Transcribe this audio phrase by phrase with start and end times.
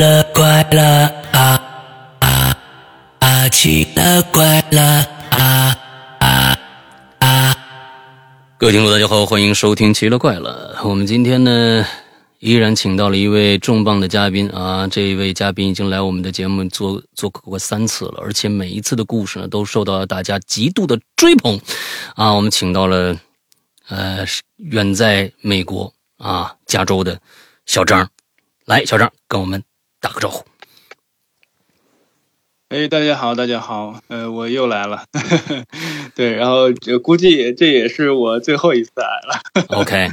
[0.00, 0.80] 了快乐
[1.30, 1.60] 啊
[2.20, 2.56] 啊
[3.18, 3.48] 啊！
[3.50, 4.82] 奇了怪了
[5.28, 5.76] 啊
[6.20, 6.58] 啊
[7.18, 7.56] 啊！
[8.56, 10.74] 各位听众，大家好，欢迎收听《奇了怪了》。
[10.88, 11.86] 我们今天呢，
[12.38, 14.88] 依然请到了一位重磅的嘉宾啊！
[14.88, 21.60] 这一位嘉宾已经来我们的节目做做过三次了，而且每一次的故事呢，都受到了大家极度的追捧
[22.14, 22.32] 啊！
[22.32, 23.14] 我们请到了
[23.90, 24.24] 呃，
[24.56, 27.20] 远在美国啊加州的
[27.66, 28.08] 小张，
[28.64, 29.62] 来，小张跟我们
[30.00, 30.44] 打个招呼。
[32.70, 35.04] 哎，大家好，大家好，呃，我又来了，
[36.14, 36.66] 对，然后
[37.02, 39.66] 估计这也是我最后一次来了。
[39.76, 40.08] OK，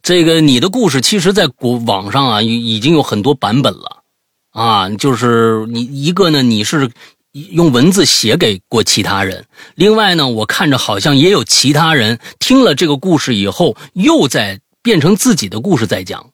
[0.00, 4.04] 这个你的故事其实，在国网上啊，已已经有很多版本了
[4.50, 4.88] 啊。
[4.90, 6.88] 就是你一个呢，你是
[7.32, 9.42] 用文字写给过其他人；
[9.74, 16.30] 另外呢，我看着好像也有其他人听了这个故事以后，又在变成自己的故事在讲。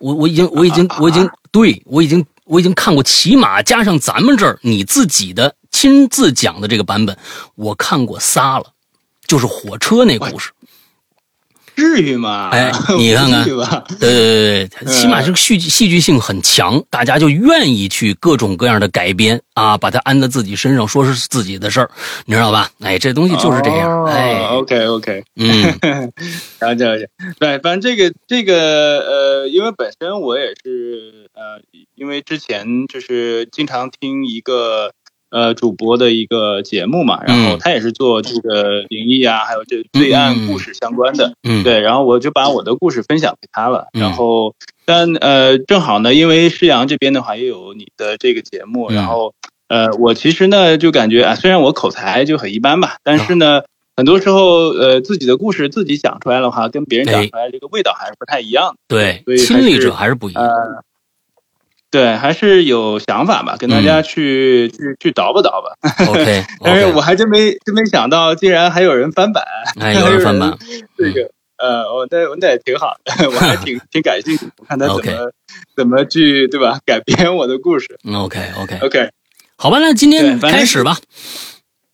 [0.00, 7.16] 我我已经我已经我已经 对我已经我已经看过，起码加上咱们这儿你自己的亲自讲的这个版本，
[7.54, 8.66] 我看过仨了，
[9.26, 10.50] 就是火车那故事。
[11.76, 12.50] 至于吗？
[12.52, 13.44] 哎， 你看看？
[13.44, 21.90] 对对对对，起码这个戏剧戏剧性很强，大家就愿意去各种各样的改编啊，把它安在自己身上，说是自己的事儿，
[22.26, 22.70] 你知道吧？
[22.80, 24.04] 哎，这东西就是这样。
[24.04, 25.62] 哎，OK OK，嗯，
[26.60, 27.08] 了解了解。
[27.38, 31.60] 对，反正这个这个呃，因为本身我也是呃，
[31.94, 34.92] 因为之前就是经常听一个。
[35.30, 49.34] 呃，主播的一个节目嘛，然后他也是做这个灵异啊，还有这罪案故事相关的，嗯，对，然后我就把我的故事分享给他了，嗯、然后但呃，正好呢，因为施阳这边的话也有你的这个节目，嗯、然后
[49.68, 53.64] 呃，我其实呢就感觉啊，虽然我口才就很一般吧，但是呢，嗯、
[53.98, 60.44] 很多时候呃自己的故事自己讲出来的话，跟别人讲出来这个味道还是不太一样的，对，所以亲历者还是不一样。
[60.44, 60.82] 呃
[61.90, 65.76] 对，还是有想法吧，跟大家去、嗯、去去捣吧捣吧。
[66.08, 69.42] OK， 但是我还真没真没想到，竟然还有人翻版，
[69.80, 70.56] 哎， 有人翻版，
[70.96, 71.22] 这个、
[71.56, 75.30] 嗯、呃，我那我那也挺好的，我还挺挺感兴趣，我看他怎么、okay.
[75.76, 77.98] 怎么去对吧改编我的故事。
[78.14, 79.10] OK OK OK，
[79.56, 80.96] 好吧，那今天开始吧。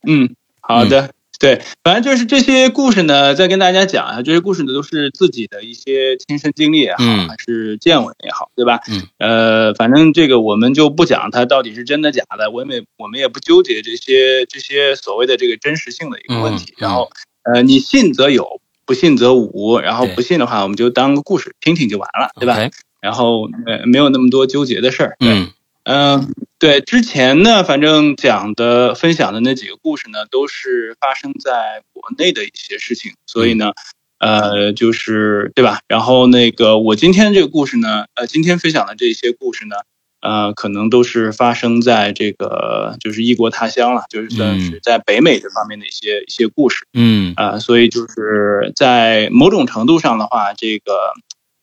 [0.07, 1.01] 嗯，好的。
[1.01, 8.81] 嗯对，反正就是这些故事呢，再跟大家讲啊，这些故事呢都是自己的一些亲身经历也好，嗯、还是见闻也好，对吧？
[8.89, 16.73] 嗯，呃，反正这个我们就不讲它到底是真的假的，我们也我们也不纠结这些这些所谓的这个真实性的一个问题。
[16.73, 17.11] 嗯、然后，
[17.43, 19.79] 呃，你信则有，不信则无。
[19.79, 22.59] 然后不信的话，我们就当个故事听听就完了，对吧.
[23.03, 25.17] 然后呃，没有那么多纠结的事儿。
[25.21, 25.51] 嗯。
[25.87, 33.71] 嗯、呃，对，之前呢，反正讲的、分享的那几个故事呢，都是发生在国内的一些事情，所以呢，
[34.19, 35.79] 呃，就是对吧？
[35.87, 39.77] 然后那个我今天这个故事呢，呃，今天分享的这些故事呢，
[40.21, 51.13] 呃，可能都是发生在这个就是异国他乡了，就是算是在北美这方面的一些、嗯、一些故事，嗯，啊、呃，所以就是在某种程度上的话，这个。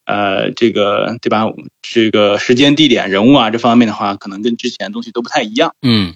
[0.06, 1.46] 呃，这个对吧？
[1.82, 5.76] 这个时间、地点、人物啊，这方面的话，可能跟之前的东西都不太一样。
[5.82, 6.16] 嗯，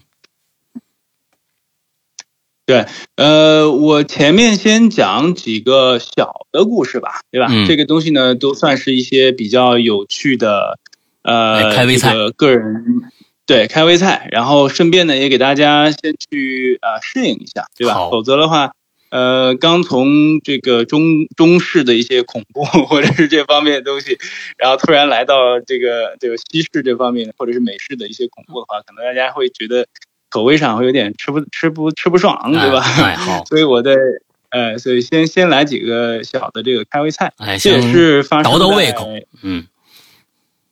[2.66, 7.48] 对，呃，我前面先讲几个小的故事吧，对吧？
[7.50, 10.78] 嗯、这个东西呢，都算是一些比较有趣的，
[11.22, 12.84] 呃，开胃菜，这个个人
[13.46, 18.10] 对开胃菜，然后顺便呢，也给大家先去呃适应一下，对吧？
[18.10, 18.72] 否则的话。
[19.10, 24.18] 呃，刚从这个中中式的一些恐怖或者是这方面的东西，
[24.56, 29.86] 然后突然来到这个这个西式这方面或者是美式的一些恐怖的话，可能大家会觉得
[30.30, 32.80] 口味上会有点吃不吃不吃不爽，对吧？
[33.02, 33.94] 哎，好， 所以我在
[34.50, 39.08] 呃，所以先先来几个小的这个开胃菜，哎，这也是发生倒倒胃口，
[39.42, 39.66] 嗯。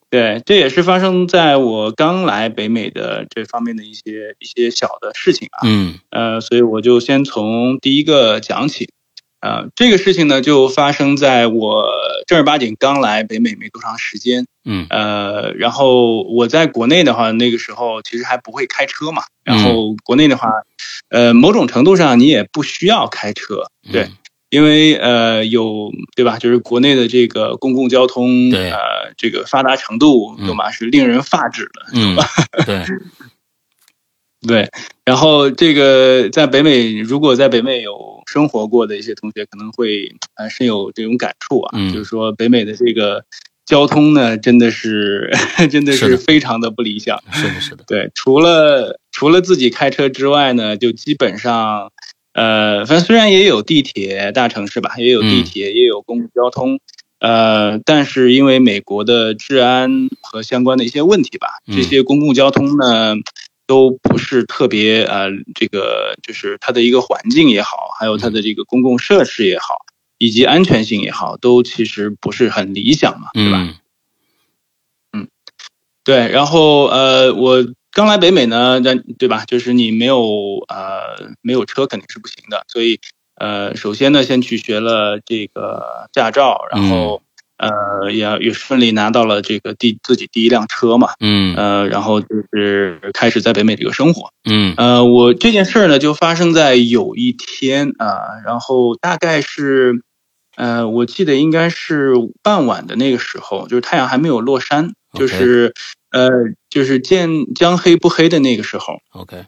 [0.08, 5.66] 对，这也是发生在我刚来北美的这方面的一些一些小的事情啊。
[5.66, 8.88] 嗯，呃，所以我就先从第一个讲起。
[9.40, 11.84] 呃，这个事情呢，就发生在我
[12.26, 14.46] 正儿八经刚来北美没多长时间。
[14.64, 19.22] 嗯，呃，然后我在国内的话，那个时候其实还不会开车嘛。
[19.44, 20.50] 然后国内的话，
[21.10, 24.04] 呃，某种程度上你也不需要开车，对。
[24.04, 24.12] 嗯
[24.50, 28.70] 因为呃有对吧，就是国内的这个公共交通对。
[28.70, 28.78] 呃
[29.16, 32.16] 这个发达程度，对吧，是令人发指的，嗯，
[32.66, 32.84] 对
[34.46, 34.70] 对。
[35.04, 43.24] 然后这个在北美，如果在北美有生活过的一些同学，可能会呃深有这种感触啊，嗯、就是说北美的这个
[43.64, 45.30] 交通呢，真的是
[45.70, 48.10] 真的是非常的不理想，是的，是的，对。
[48.14, 51.90] 除了除了自己开车之外呢，就基本上。
[52.36, 56.78] 呃，反正虽然也有地铁，大城市吧，也有地铁，嗯、也有公共交通，
[57.18, 63.14] 呃，但是因为美国的治安和相关的一些问题吧，这些公共交通呢
[63.66, 69.64] 都不是特别呃，这个就是它的一个环境也好，还有它的这个公共设施也好，
[70.18, 73.80] 以及安全性也好，都其实不是很理想嘛，对吧？
[75.14, 75.28] 嗯，
[76.04, 79.44] 对，然后呃，我刚来北美呢，那对吧？
[79.46, 80.20] 就是你没有
[80.68, 83.00] 呃没有车肯定是不行的，所以。
[83.38, 87.20] 呃，首先呢，先去学了这个驾照，然后
[87.58, 100.02] 呃，也也顺利拿到了这个第自己第一辆车嘛，嗯，呃，然后就是开始在北美这个生活，嗯，呃，我这件事儿呢，就发生在有一天啊，然后大概是，
[100.56, 105.74] 呃，我记得应该是傍晚的那个时候，就是太阳还没有落山，就是
[106.10, 106.30] 呃，
[106.76, 109.46] 就是见将黑不黑的那个时候，OK。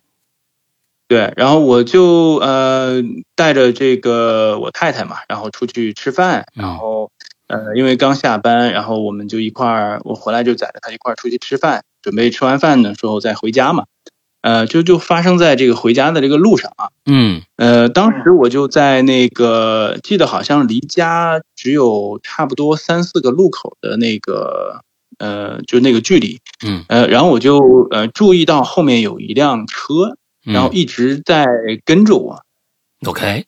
[1.09, 3.03] 对，然后我就呃
[3.37, 7.11] 带着这个我太太嘛，然后出去吃饭，然后
[7.49, 13.85] 呃因为刚下班，然后我们就一块儿，我回来就载着她一块儿出去吃饭，准备吃完饭的时候再回家嘛，
[14.41, 24.81] 呃就就发生在这个回家的这个路上啊，嗯，呃当时我就在那个记得好像离家只有差不多三四个路口的那个
[25.19, 30.17] 呃就那个距离，嗯，呃然后我就呃注意到后面有一辆车。
[30.45, 31.47] 然后一直在
[31.85, 32.43] 跟着我
[33.05, 33.45] ，OK，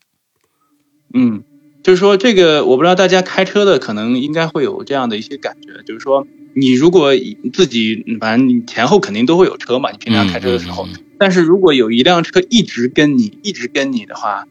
[1.15, 1.43] 嗯，
[1.83, 7.13] 就是说这个我不知道大家开车的可能应该会有这样的一些感觉，就是说你如果
[7.55, 10.87] 自己反正你前后肯定都会有车嘛，你平常开车的时候，
[11.19, 14.47] 但是如果有一辆车一直跟你一直跟你的话，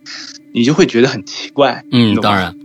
[0.51, 2.55] 你就会觉得很奇怪，嗯，当然，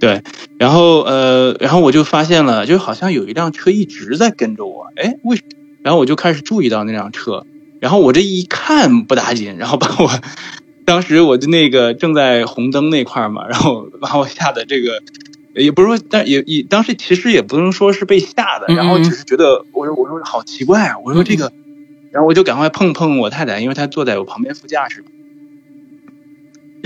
[0.00, 0.22] 对，
[0.58, 5.40] 然后呃，然后我就发现了，就好像有一辆车一直在跟着我，哎，为，
[5.82, 7.44] 然后我就开始注意到那辆车。
[7.80, 10.10] 然后我这一看不打紧，然后把我
[10.84, 15.00] 当时我就那个正在红灯那块嘛，然后把我吓得这个
[15.54, 21.52] 也不是说，但也也当时其实也不能说是被吓的，然后只是觉得我说我说好奇怪啊，我说这个，
[22.10, 25.04] 然后我就赶快碰碰我太太，因为她坐在我旁边副驾驶，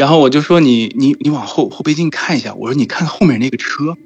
[0.03, 3.97] 然后我就说你你你往后后背镜看一下，我说你看后面那个车，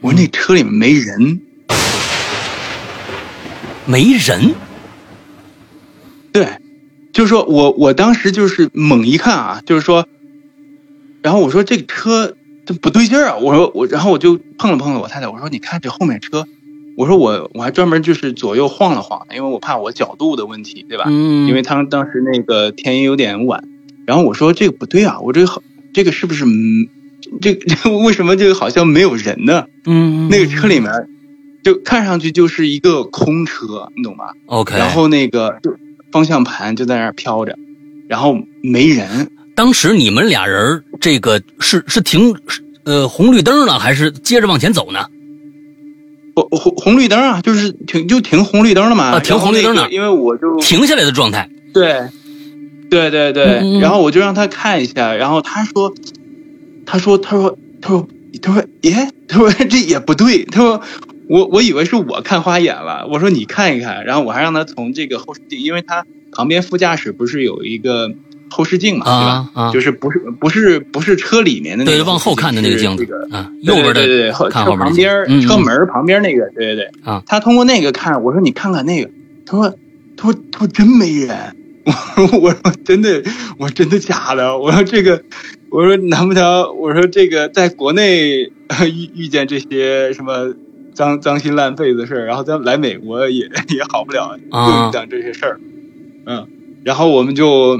[0.00, 1.40] 我说那车里面没人，
[3.84, 4.56] 没人。
[6.32, 6.58] 对，
[7.12, 10.08] 就是说我我当时就是猛一看啊，就是说，
[11.22, 12.34] 然后我说这个车
[12.66, 16.44] 这不对劲儿啊，我说我，然后我就碰了碰了我太太，我说你看这后面车，
[16.96, 21.04] 我说我我还专门就是左右晃了晃，因为我怕我角度的问题，对吧？
[21.06, 21.46] 嗯。
[21.46, 23.62] 因为他们当时那个天也有点晚，
[24.06, 25.62] 然后我说这个不对啊，我这个好
[25.92, 26.88] 这个是不是嗯
[27.40, 27.58] 这
[28.04, 29.66] 为什么这个好像没有人呢？
[29.84, 30.28] 嗯。
[30.28, 30.92] 那个车里面
[31.64, 34.76] 就看上去就是一个空车，你懂吗？OK。
[34.78, 35.76] 然后那个就。
[36.12, 37.58] 方向盘就在那儿飘着，
[38.08, 39.30] 然后没人。
[39.54, 42.34] 当时你们俩人这个是是停
[42.84, 45.04] 呃红绿灯了，还是接着往前走呢？
[46.34, 49.10] 红红红绿灯啊，就是停就停红绿灯了嘛。
[49.10, 51.50] 啊，停红绿灯呢，因为我就停下来的状态。
[51.74, 52.08] 对，
[52.90, 53.80] 对对对。
[53.80, 55.94] 然后我就让他看一下，然后他说，
[56.84, 58.08] 他说，他说，他说，
[58.40, 60.82] 他说，耶，他说这也不对，他说。
[61.28, 68.12] 我我以为是我看花眼了，我说你看一看，然后我还让他从这个后视镜，因为他旁边副驾驶不是有一个
[68.48, 69.72] 后视镜嘛，对吧？
[69.72, 79.10] 就是不是不是不是车里面的那个，对，往后看的那个镜子，啊，右边的，对对对，车旁边车门旁边那个，对对对，啊，他通过那个看，我说你看看那个，
[79.44, 79.76] 他说
[80.16, 81.92] 他说他说真没人，我
[82.28, 83.22] 说我说真的，
[83.58, 84.58] 我说真的假的？
[84.58, 85.22] 我说这个，
[85.70, 86.44] 我说难不成
[86.78, 88.42] 我说这个在国内
[88.92, 90.54] 遇遇见这些什么？
[90.96, 94.34] 脏脏心烂肺的事儿，然后咱来美国也也好不了，
[94.86, 95.60] 就讲这些事儿，
[96.24, 96.48] 嗯，
[96.84, 97.78] 然后我们就，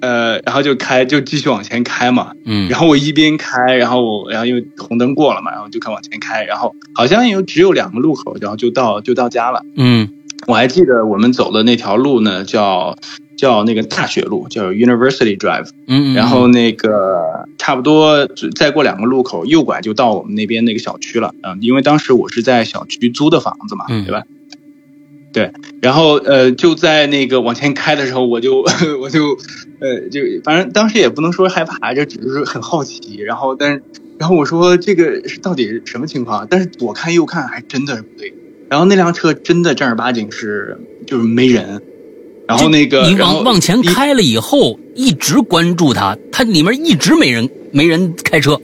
[0.00, 10.08] 呃，然后就开，就继续往前开嘛，嗯，然后我一边开，然后我，然后因为红灯过了嘛，然后就开往前开，然后好像有只有两个路口，然后就到就到家了，嗯，
[10.46, 12.96] 我还记得我们走的那条路呢，叫。
[13.36, 17.18] 叫那个大学路，叫 University Drive，嗯，然后那个
[17.58, 24.22] 差不多再过两个路口右拐就到我们那边那个小区了，嗯，因为当时我是在小区租的房子嘛，对吧？
[25.32, 28.64] 对，然后呃就在那个往前开的时候，我就
[29.02, 29.36] 我就
[29.80, 33.82] 呃就反正当时也不能说害怕，就只是很好奇，然后但是
[34.16, 36.46] 然后我说这个是到底是什么情况？
[36.48, 38.32] 但是左看右看还真的是不对，
[38.74, 40.76] 然后那辆车真的正儿八经是
[41.06, 41.80] 就是没人。
[42.48, 48.60] 然后那个，你往往前开了以后，一直关注它，它里面一直没人，没人开车，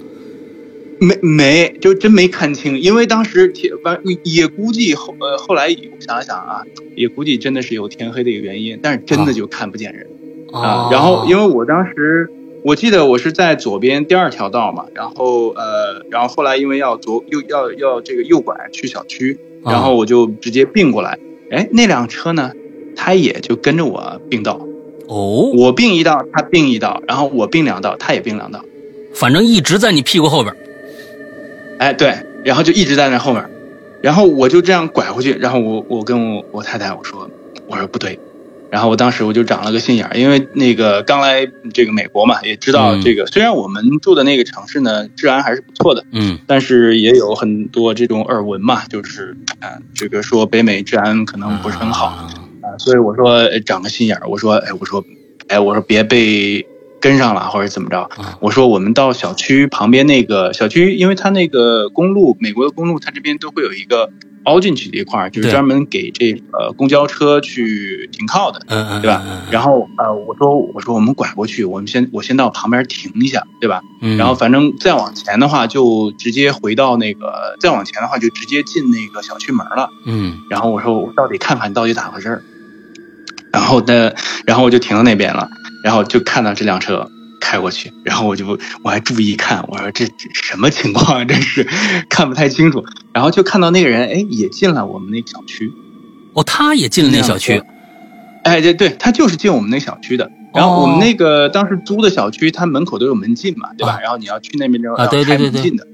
[0.99, 5.69] 没没就真没看清，因为当时天完也估计后呃后来
[6.01, 6.65] 想想啊，
[6.97, 10.09] 也估计真的是有天黑的一个原因，但是真的就看不见人
[10.53, 10.89] 啊。
[10.91, 12.29] 然后因为我当时
[12.65, 21.19] 我记得我是在左边第二条道嘛，然后呃，然后后来因为要左右要要这个右拐去小区，然后我就直接并过来，
[21.51, 22.53] 哎，那辆车呢，
[22.97, 24.61] 他也就跟着我并道。
[25.07, 28.65] 哦，我并一道，他并一道，然后我并两道，他也并两道，
[29.13, 30.55] 反正一直在你屁股后边。
[31.79, 32.15] 哎，对，
[32.45, 33.45] 然后就一直在那后面，
[34.03, 37.29] 然后我就这样拐回去，然后我我跟我我太太我说
[37.67, 38.19] 我说不对，
[38.71, 52.07] 然后我当时我就长了个心眼儿，因为那个刚来这个美国嘛，也知道这个虽然我们住的那个城市呢治安还是不错的，嗯，但是也有很多这种耳闻嘛，就是啊这个说北美治安可能不是很好。
[52.63, 55.03] 啊，所以我说长个心眼儿，我说，哎，我说，
[55.49, 56.67] 哎，我说别被
[57.01, 58.11] 跟上了或者怎么着。
[58.39, 64.11] 我说我们到小区旁边那个小区，因为它那个公路，美国的公路，它这边都会有一个
[64.51, 68.61] 凹进去的一块儿，就是专门给这个公交车去停靠的，
[69.01, 69.23] 对吧？
[69.51, 73.81] 然后呃，我说我说我们拐过去，我们先我先到旁边停一下，对吧？
[74.01, 79.89] 嗯，然后反正再往前的话，就直接回到那个再往前的话，就直接进那个小区门了。
[80.05, 82.43] 嗯，然后我说我到底看看到底咋回事儿。
[83.53, 84.13] 然后呢，
[84.47, 85.49] 然后我就停到那边了，
[85.85, 88.47] 然后就看到这辆车开过去， 然后我就
[88.83, 91.27] 我还注意看，我说这什么情况？
[91.27, 91.67] 这是
[92.09, 92.85] 看不太清楚。
[93.13, 95.73] 然后就看到那个人，哎，也进了我们那小区。
[96.35, 97.61] 哦，他也进了那小区。
[98.45, 100.31] 哎，对对，他就是进我们那小区的。
[100.55, 103.99] 然后我们那个当时租的小区，它门口都有门禁嘛，对吧？
[104.01, 105.87] 然后你要去那边之后要开门禁的。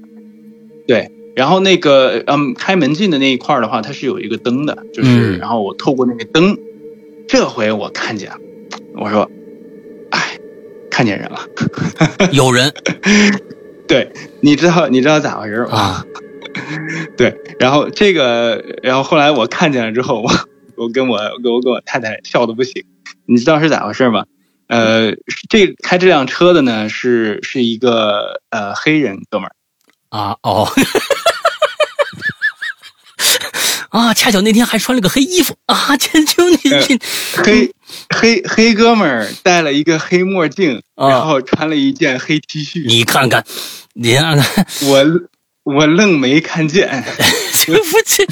[0.87, 1.11] 对。
[1.35, 6.57] 然后那个嗯，开门禁的那一块的话，它是有一个灯的，就是然后我透过那个灯。
[7.27, 8.37] 这回我看见了，
[8.95, 9.36] 我说，哎，
[10.97, 11.39] 看见人了，
[12.33, 12.73] 有人，
[13.87, 14.11] 对，
[14.41, 16.03] 你知道你知道咋回事吗？
[17.15, 20.31] 对，然后这个，然后后来我看见了之后，我
[20.75, 22.83] 我跟我跟我跟我太太笑的不行，
[23.27, 24.25] 你知道是咋回事吗？
[24.65, 25.11] 呃，
[25.47, 29.53] 这开这辆车的呢是是一个呃黑人哥们儿
[30.09, 30.67] 啊哦。
[33.89, 35.95] 啊，恰巧那天还穿了个黑衣服啊！
[35.97, 36.57] 这就你
[37.35, 37.73] 黑
[38.09, 42.85] 黑黑哥们儿戴了一个黑墨镜，然后穿了一件黑 T 恤。
[42.85, 43.43] 你看看，
[43.93, 45.05] 你看看，我
[45.63, 47.03] 我愣没看见，
[47.65, 48.25] 这不这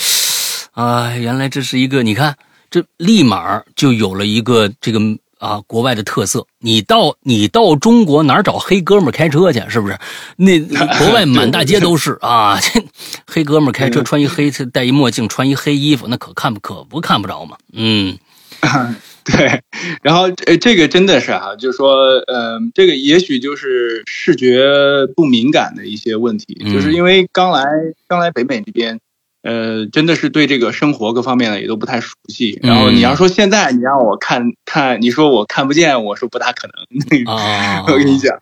[0.72, 1.16] 啊！
[1.16, 2.36] 原来这是一个，你看，
[2.70, 5.00] 这立马就有了一个这个。
[5.46, 9.62] 啊，国外的特色，你到你到中国哪儿找黑哥们开车去？
[9.70, 9.98] 是不是？
[10.38, 10.60] 那
[10.98, 12.84] 国外满大街都是啊，这
[13.28, 17.56] 黑哥们开车，穿一黑戴一墨镜，穿一黑衣服，那可看不可不看不着嘛？
[17.74, 18.18] 嗯，
[19.24, 19.62] 对。
[20.02, 21.96] 然后呃，这个真的是啊，就是说，
[22.28, 24.66] 呃，这个也许就是视觉
[25.16, 27.66] 不敏感的一些问题，就是因为刚来
[28.08, 29.00] 刚来北美这边。
[29.46, 32.60] 呃，真的是对这个生活各方面的也都不太熟悉。
[32.64, 37.26] 然后你要说现在你让我看看，你说我看不见，我说不大可能。
[37.32, 38.42] 啊， 我跟你讲，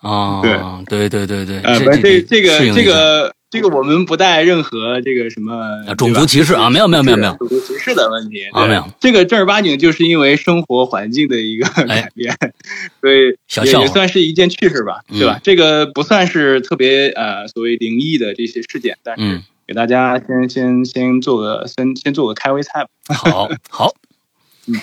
[0.00, 0.58] 啊，对。
[0.88, 7.36] 对对对对，呃，不，这这个这个这个我们不带任何这个什么种族歧视啊，没有没有没有没有。
[7.36, 8.88] 种族歧视的问题啊，没有。
[9.00, 12.34] 这个正儿八经就是因为生活环境的一个改变，
[13.02, 13.36] 所以
[13.66, 15.38] 也也算是一件趣事吧，对吧？
[15.44, 19.42] 这个不算是特别呃所谓灵异的这些事件，但是。
[19.68, 22.88] 给大家先先先做个先先做个开胃菜吧。
[23.14, 23.92] 好，好，
[24.66, 24.80] 嗯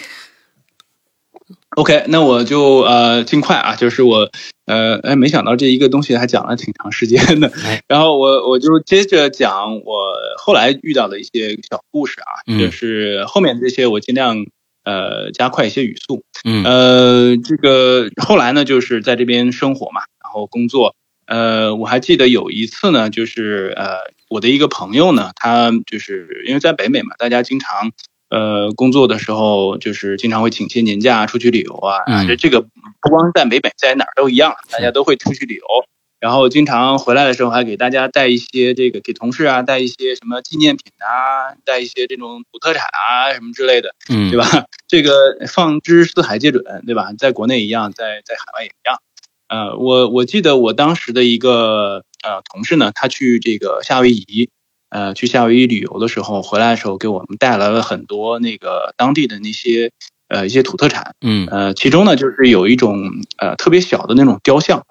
[1.75, 4.30] ，OK，那我就呃尽快啊，就是我
[4.68, 7.51] 呃哎没想到这一个东西还讲了挺长时间的，
[7.89, 14.46] 然后我我就接着讲我后来遇到的一些小故事啊，就是后面这些我尽量
[14.84, 16.63] 呃加快一些语速，嗯。
[16.63, 20.94] 呃这个后来呢就是在这边生活嘛，然后工作。
[21.27, 23.98] 呃，我还记得有一次呢，就是呃，
[24.29, 27.91] 我的一个朋友呢，他就是因为在北美嘛，大家经常
[28.29, 31.98] 呃工作的时候，就是经常会请些年假出去旅游啊。
[32.05, 35.65] 啊，这这个不光在北美，在哪儿都一样，大家都会出去旅游，
[36.20, 44.65] 然后经常回来的时候还给大家带一些这个给同事啊带一些什么纪念品啊，带一些这种土特产啊什么之类的，嗯，对吧？
[44.88, 45.12] 这个
[45.48, 47.13] 放之四海皆准，对吧？
[47.17, 49.00] 在国内一样，在在海外也一样。
[49.48, 54.50] 呃，我我记得我当时的一个呃同事呢，他去这个夏威夷，
[54.90, 59.92] 呃，去夏威夷旅游的时候，回来的时候给我们带来了很多那个当地的那些
[60.28, 63.00] 呃一些土特产，嗯，呃，其中呢就是有一种
[63.38, 64.86] 呃特别小的那种雕像，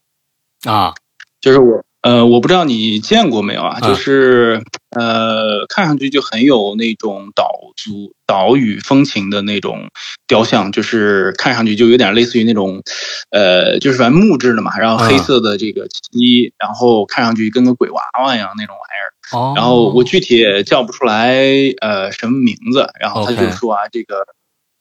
[0.64, 0.94] 啊，
[1.40, 1.84] 就是我。
[2.04, 3.80] 呃，我不知道你见过没有啊？
[3.80, 9.88] 就是呃，看上去就很有那种岛族岛屿风情的那种
[10.26, 12.82] 雕像，就是看上去就有点类似于那种，
[13.30, 19.08] 呃，就是反正木质的嘛，然后黑色的这个漆，然后看上去跟个鬼娃娃一样那种玩意儿。
[19.38, 19.54] 哦。
[19.56, 21.40] 然后我具体也叫不出来
[21.80, 24.26] 呃什么名字，然后他就说啊，这个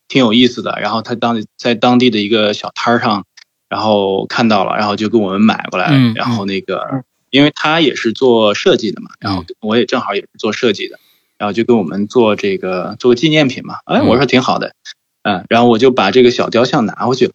[0.09, 0.77] 挺有意思的。
[0.81, 3.23] 然后他当在当地的一个小摊儿上。
[3.69, 7.03] 然后看到了，然后就给我们买过来，嗯然后那个，
[7.33, 10.99] 因为他也是做设计的嘛，然后我也正好也是做设计的，
[11.39, 14.75] 然后就给我们做这个做个纪念品嘛，哎，嗯我说挺好的，
[15.23, 17.33] 嗯，然后我就把这个小雕像拿回去了。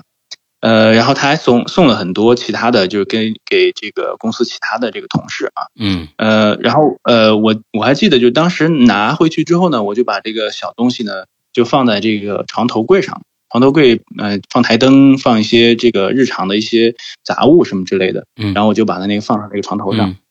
[0.61, 13.23] 呃，然后他还送送了很多其他的，就是跟给这个公司其他的这个同事啊，嗯呃，然后呃，我我还记得，就当时拿回去之后呢，我就把这个小东西呢，就放在这个床头柜上。
[13.51, 18.27] 床头柜，呃，放台灯，放一些这个日常的一些杂物什么之类的。
[18.37, 20.11] 嗯然后我就把它那个放上那个床头上。
[20.11, 20.17] 嗯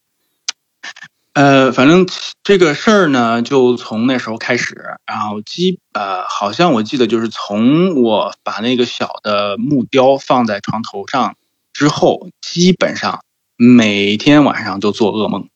[1.37, 2.07] 呃，反正
[2.43, 11.35] 这个事儿呢，就从那时候开始，然后基呃，好像我记得就是从我把那个小的木雕放在床头上
[11.73, 13.21] 之后，基本上
[13.55, 15.47] 每天晚上都做噩梦。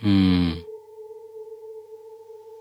[0.00, 0.56] 嗯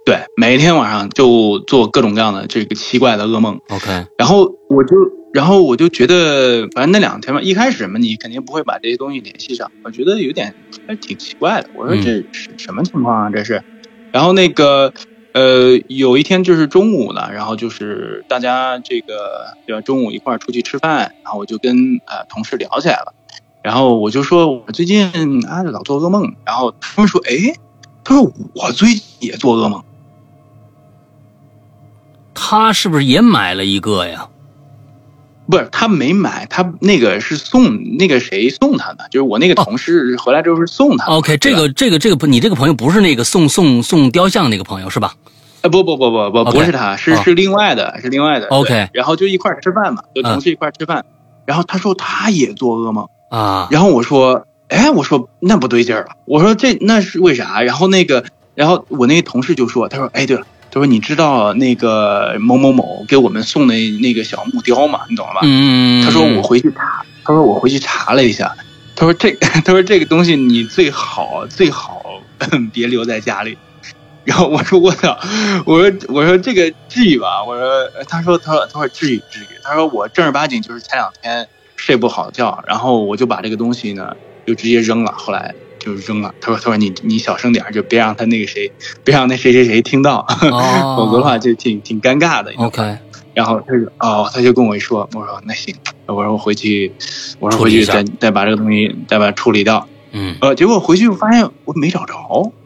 [0.06, 4.96] 对，每一天晚上就做各种各样的这个奇怪的噩梦，，OK，然后我就，
[5.34, 10.54] 然后我就觉得，反正那两天嘛，一开始嘛，你肯定不会把这些东西联系上，我觉得有点
[10.88, 11.70] 还挺奇怪的。
[11.74, 13.30] 我说嗯这是什么情况啊？
[13.32, 13.64] 这是，
[14.12, 14.94] 然后那个，
[15.34, 23.12] 呃，有一天就是中午了，然后就是大家这个对吧，中午一块儿出去吃饭，然后我就跟呃同事聊起来了，
[23.64, 25.04] 然后我就说我最近
[25.48, 27.56] 啊老做噩梦，然后他们说，哎，
[28.04, 29.84] 他说我最近也做噩梦。
[32.36, 34.28] 他是不是也买了一个呀？
[35.48, 41.12] 不是他没买，他那个是送那个谁送他的，就是我那个同事回来之后是送他的。
[41.14, 45.14] OK，这个这个这个，你这个朋友不是那个送送送雕像那个朋友是吧？
[45.62, 48.48] 哎不不不不不不是他，是哦是另外的，是另外的。
[48.48, 51.06] OK 然后就一块儿吃饭嘛，就同事一块儿吃饭，
[51.46, 57.62] 然后他说他也做噩梦，啊，然后我说，哎，我说那不对劲儿了，我说这那是为啥？
[57.62, 58.26] 然后那个，
[58.56, 60.46] 然后我那个同事就说，他说，哎，对了。
[60.76, 65.00] 他说：“你知道那个某某某给我们送的那个小木雕吗？
[65.10, 68.54] 你懂了吧？”嗯，他说我回去查，他说我回去查了一下，
[68.94, 69.32] 他说这
[69.64, 72.22] 他说这个东西你最好最好
[72.74, 73.58] 别留在家里。
[74.26, 75.18] 然后我说我操，
[75.66, 77.42] 我说我说这个至于吧？
[77.48, 84.12] 我说他说他说他说至于至于，他说我正儿八经就是前两天睡不好觉，然后我就把这个东西呢
[84.46, 85.56] 就直接扔了，后来
[85.86, 86.34] 就扔了。
[86.42, 88.72] 他说他说你你小声点儿，就别让他那个谁，
[89.04, 92.52] 别让那谁谁谁听到， 哦否则的话就挺挺尴尬的。
[92.58, 92.98] OK，
[93.34, 95.76] 然后他就哦，他就跟我一说，我说那行，
[96.08, 96.92] 我说我回去，
[97.40, 99.88] 我说回去再再把这个东西再把它处理掉。
[100.12, 102.16] 嗯呃，结果回去我发现我没找着。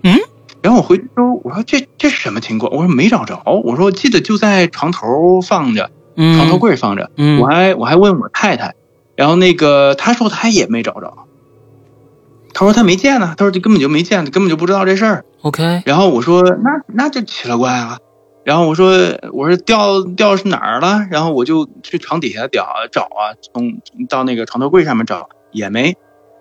[0.03, 0.17] 嗯。
[0.61, 2.71] 然后我回去之后，我说这这是什么情况？
[2.73, 3.41] 我说没找着。
[3.45, 7.09] 我说我记得就在床头放着，嗯，床头柜放着。
[7.15, 8.75] 嗯我还我还问我太太，
[9.15, 11.13] 然后那个她说她也没找着。
[12.59, 15.23] 她说他没见呢，他说这根本就没见，根本就不知道这事儿。
[15.43, 17.99] OK，然后我说那那就奇了怪了。
[18.43, 21.07] 然后我说我说掉掉是哪儿了？
[21.09, 25.95] 然后我就去床底下找找啊，从到那个床头柜上面找也没。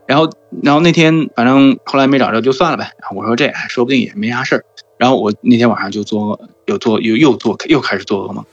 [0.08, 0.28] 然后
[0.60, 2.90] 然后那天反正后来没找着就算了呗。
[3.14, 4.64] 我说这说不定也没啥事儿。
[4.96, 8.44] 然后我那天晚上就做又做又又做又开始做噩梦。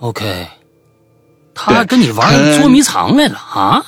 [0.00, 0.48] OK，
[1.54, 3.86] 他跟你玩嗯捉迷藏来了啊？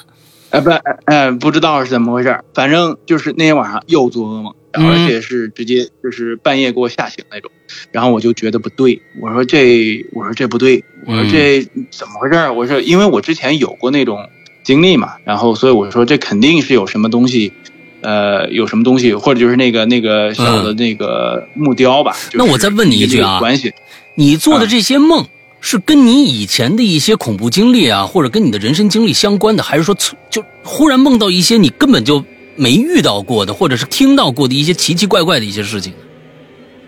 [0.51, 0.71] 呃不
[1.07, 7.51] 呃不知道是怎么回事儿，反正就是那天晚上又做噩梦，然后而嗯且是直接就是半夜给我吓醒那种，
[7.93, 12.53] 然后我就觉得不对，我说这我说这不对，我说这怎么回事儿？
[12.53, 14.29] 我说因为我之前有过那种
[14.63, 17.53] 经历嘛，然后所以我说这肯定是有什么东西。
[18.03, 22.13] 呃，有什么东西，或者就是那个那个小的那个木雕吧。
[22.13, 23.75] 就是嗯那我再问你一句啊关系
[24.15, 25.27] 你做的这些梦
[25.61, 29.95] 是跟你以前的一些恐怖经历啊，或者跟你的人生经历相关的，还是说
[30.31, 32.25] 就忽然梦到一些你根本就
[32.57, 35.93] 没遇到过的，或者是听到过的一些奇奇怪怪的一些事情？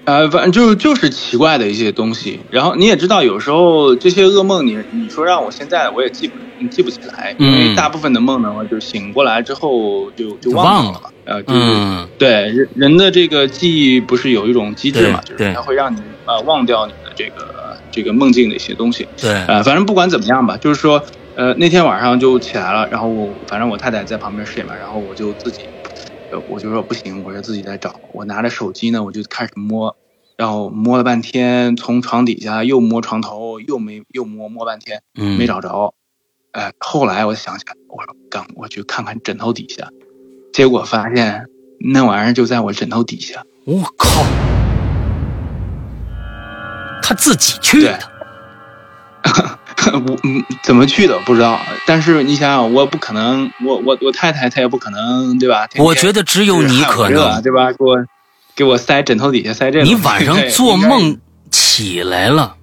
[0.04, 2.40] 呃，反正就就是奇怪的一些东西。
[2.50, 11.00] 然后你也知道，有时候这些噩梦你，你说让我现在我也记不记不起来，因为嗯大部分的梦呢，就是醒过来之后就就就忘了。
[11.24, 17.61] 呃，就是、嗯对人人的这个记忆不是有一种机制嘛，就是它会让你呃忘掉你的这个
[17.92, 19.06] 这个梦境的一些东西。
[19.16, 21.00] 对，呃，反正不管怎么样吧，就是说，
[21.36, 25.60] 呃，那天晚上就起来了，然后我反正我太太在旁边睡嘛，然后我就自己，
[26.32, 29.94] 呃，我就说不行，我就自己在找，我拿着手机呢，我就开始摸，
[30.36, 35.94] 然后摸了半天，从床底下又摸床头，又没又摸摸半天嗯，没找着，
[36.52, 39.88] 哎、后来我想起来，我说刚我去看看枕头底下，
[40.52, 41.46] 结果发现
[41.78, 44.22] 那玩意儿就在我枕头底下，我靠，
[47.02, 47.98] 他自己去的，
[49.92, 55.66] 我嗯，怎么去的不知道，但是你想想，我不可能，我我我太太她也不可能，对吧？
[55.76, 57.42] 我觉得只有你可热能。
[57.42, 57.72] 对吧？
[57.72, 57.96] 给我
[58.54, 59.84] 给我塞枕头底下塞这个。
[59.84, 61.18] 你晚上 做梦
[61.50, 62.56] 起来了，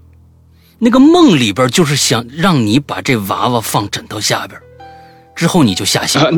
[0.79, 4.59] 那个梦里边就是想让你把这娃娃放枕头下边，
[5.35, 6.31] 之后你就下线了，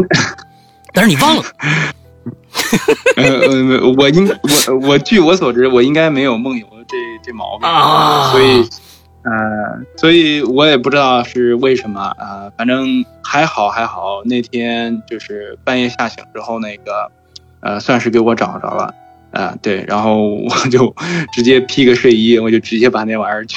[0.93, 1.43] 但是你忘了。
[3.15, 8.69] 呃呃，我应我我据我所知，我应该没有梦游这这毛病啊，所以
[9.23, 9.31] 呃，
[9.95, 17.09] 所以我也不知道是为什么啊，反正还好还好，那天就是半夜吓醒之后，那个
[17.61, 18.93] 呃，算是给我找着了。
[19.31, 20.93] 啊，对，然后我就
[21.31, 23.55] 直接披个睡衣，我就直接把那玩意儿去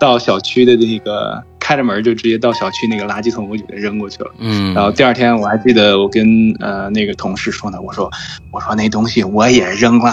[0.00, 4.32] 到小区的那个开着门就直接到小区那个垃圾桶，我就给扔过去了。
[4.40, 6.26] 嗯，然后第二天我还记得我跟
[6.58, 8.10] 呃那个同事说呢，我说
[8.50, 10.12] 我说那东西我也扔了。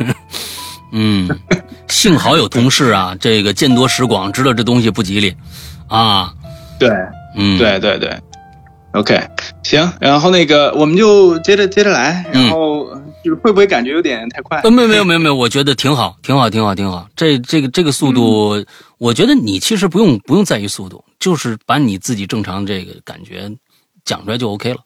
[0.92, 1.28] 嗯，
[1.88, 5.34] 幸好有同事啊，这个见多识广，知道这东西不吉利
[5.88, 6.32] 啊。
[6.78, 6.90] 对，
[7.36, 8.18] 嗯，对对对
[8.92, 9.20] ，OK，
[9.62, 12.88] 行，然后那个我们就接着接着来，然后。
[13.22, 14.58] 就是会不会感觉有点太快？
[14.60, 17.06] 呃，没有没有没有没有，我觉得挺好，挺好，挺好，挺好。
[17.14, 18.64] 这这个这个速度，
[18.96, 23.52] 我觉得你其实不用不用在意速度，就是把你自己正常这个感觉
[24.06, 24.78] 讲出来就 OK 了。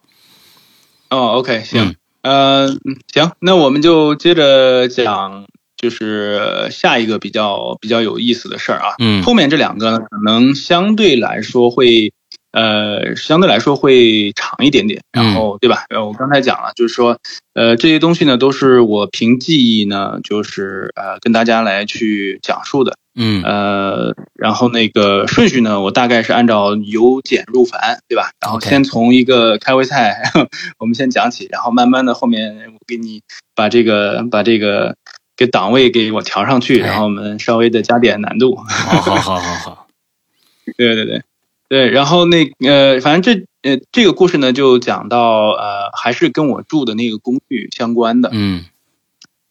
[1.11, 2.77] 哦，OK，行，嗯，
[3.13, 8.95] 行，那我们就接着讲，就是下一个比较比较有意思的事儿啊。
[8.99, 12.13] 嗯，后面这两个呢，可能相对来说会。
[12.57, 15.87] 呃，相对来说会长一点点，然后对吧？
[15.89, 17.19] 呃，我刚才讲了，就是说，
[17.53, 28.31] 呃，这些东西呢，都是我凭记忆呢，就是呃，跟大家来去讲述的，嗯，呃，然后那个顺序呢，我大概是按照由简入繁，对吧？
[28.41, 30.23] 然后先从一个开胃菜，
[30.79, 33.23] 我们先讲起，然后慢慢的后面我给你
[33.57, 34.95] 把这个把这个
[35.37, 38.57] 给档位给我调上去，然后我们稍微的加点难度。
[38.57, 39.87] 好好好好好，
[40.77, 41.23] 对对对。
[41.67, 48.29] 对，然后那呃，反正这呃这个故事呢，就讲到呃，还是跟我住的那个公寓相关的。
[48.33, 48.65] 嗯，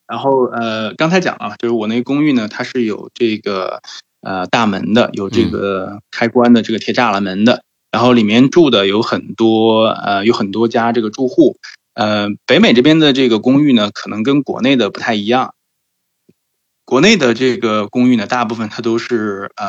[0.07, 3.81] 然后呃，刚才讲了，就是我那个公寓呢，它是有这个
[4.21, 7.63] 呃大门的，有这个开关的这个铁栅栏门的。
[7.91, 11.57] 然后里面住的有很多呃，有很多家这个住户。
[11.95, 15.55] 呃，北美这边的这个公寓呢，可能跟国内的不太一样。
[16.93, 19.65] 国内的这个公寓呢，大部分它都是呃，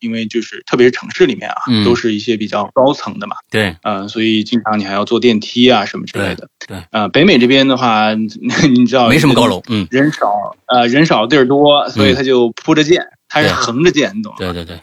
[0.00, 3.36] 因为就是特别是城市里面啊，都是一些比较高层的嘛。
[3.50, 6.48] 对，呃，所以经常你还要坐电梯啊什么之类的。
[6.66, 14.38] 对，呃，北美这边的话， 你知道没什么高楼，嗯，人少，呃，人少地儿多，所以它就铺着建，它是横着建，你懂吗？
[14.38, 14.80] 对对对，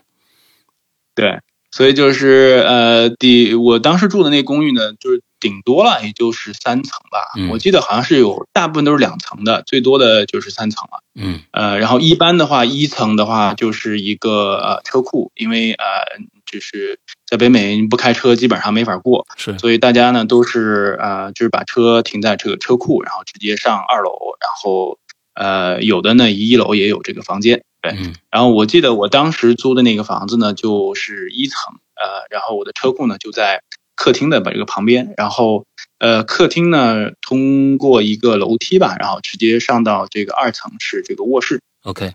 [1.16, 1.40] 对，
[1.72, 5.24] 所以就是呃，第我当时住的那公寓呢，就是。
[5.40, 11.04] 顶多了也就是三层吧，我记得好像是有大部分都是两层的，最多的就是三层了。
[11.16, 15.86] 嗯，呃，然后一般的话，一层的话就是一个呃车库，因为呃
[16.46, 25.00] 就是在北美不开车基本上没法过，是，所以大家呢都是呃就是把车停在这个车库，然后直接上二楼，然后
[25.36, 27.96] 呃有的呢一楼也有这个房间，对。
[28.30, 33.62] 然后我记得我当时租的那个房子呢就是一层，呃，然后我的车库呢就在。
[34.00, 35.66] 客厅的把这个旁边，然后
[35.98, 41.62] 呃，客厅呢通过一个楼梯吧，然后直接上到这个二层是这个卧室。
[41.84, 42.14] OK。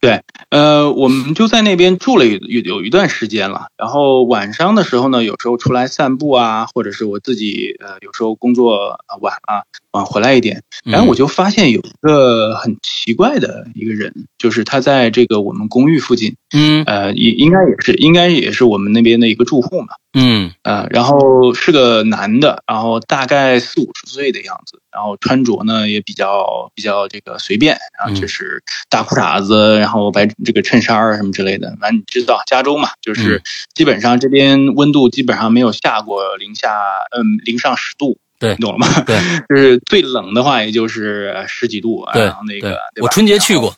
[0.00, 3.66] 对，呃，我们就在那边住了有有一段时间了。
[3.76, 24.78] 然后晚上的时候呢，有时候出来散步啊，或者是我自己呃，有时候工作晚了，晚回来一点，然后我就发现有一个很奇怪的一个人，就是他在这个我们公寓附近，嗯，呃，应应该也是应该也是我们那边的一个住户嘛，嗯，呃，然后是个男的，然后大概四五十岁的样子。
[24.92, 31.74] 然后穿着呢也比较比较这个随便，然后就是大裤衩子，然后白这个衬衫儿什么之类的。
[31.80, 33.42] 反正你知道加州嘛，就是
[33.74, 36.68] 基本上这边温度基本上没有下过零下，
[37.16, 38.18] 嗯，零上十度。
[38.42, 38.88] 对，你懂了吗？
[39.06, 39.16] 对，
[39.48, 42.04] 就是最冷的话也就是十几度。
[42.12, 43.72] 然后那个我春节去过，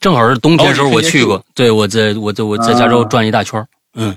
[0.00, 1.44] 正好是冬天时候我去过。
[1.54, 3.62] 对，我在我在我在加州转一大圈
[3.94, 4.16] 嗯。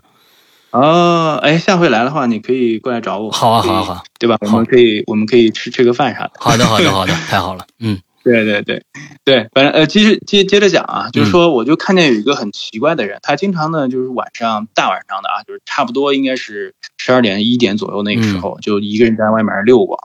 [0.72, 3.30] 哦，哎，下回来的话，你可以过来找我。
[3.32, 4.38] 好啊，好啊，好，对吧？
[4.40, 6.32] 我们可以，我们可以吃吃个饭啥的。
[6.40, 7.66] 好的，好的， 好的，太好了。
[7.82, 8.84] 嗯，对对对
[9.24, 19.98] 对，反正呃，继续接接着讲啊，就是说，我就看见有一个很奇怪的人，他经常呢，就是晚上大晚上的啊，就是差不多应该是十二点一点左右那个时候，就一个人在外面溜过。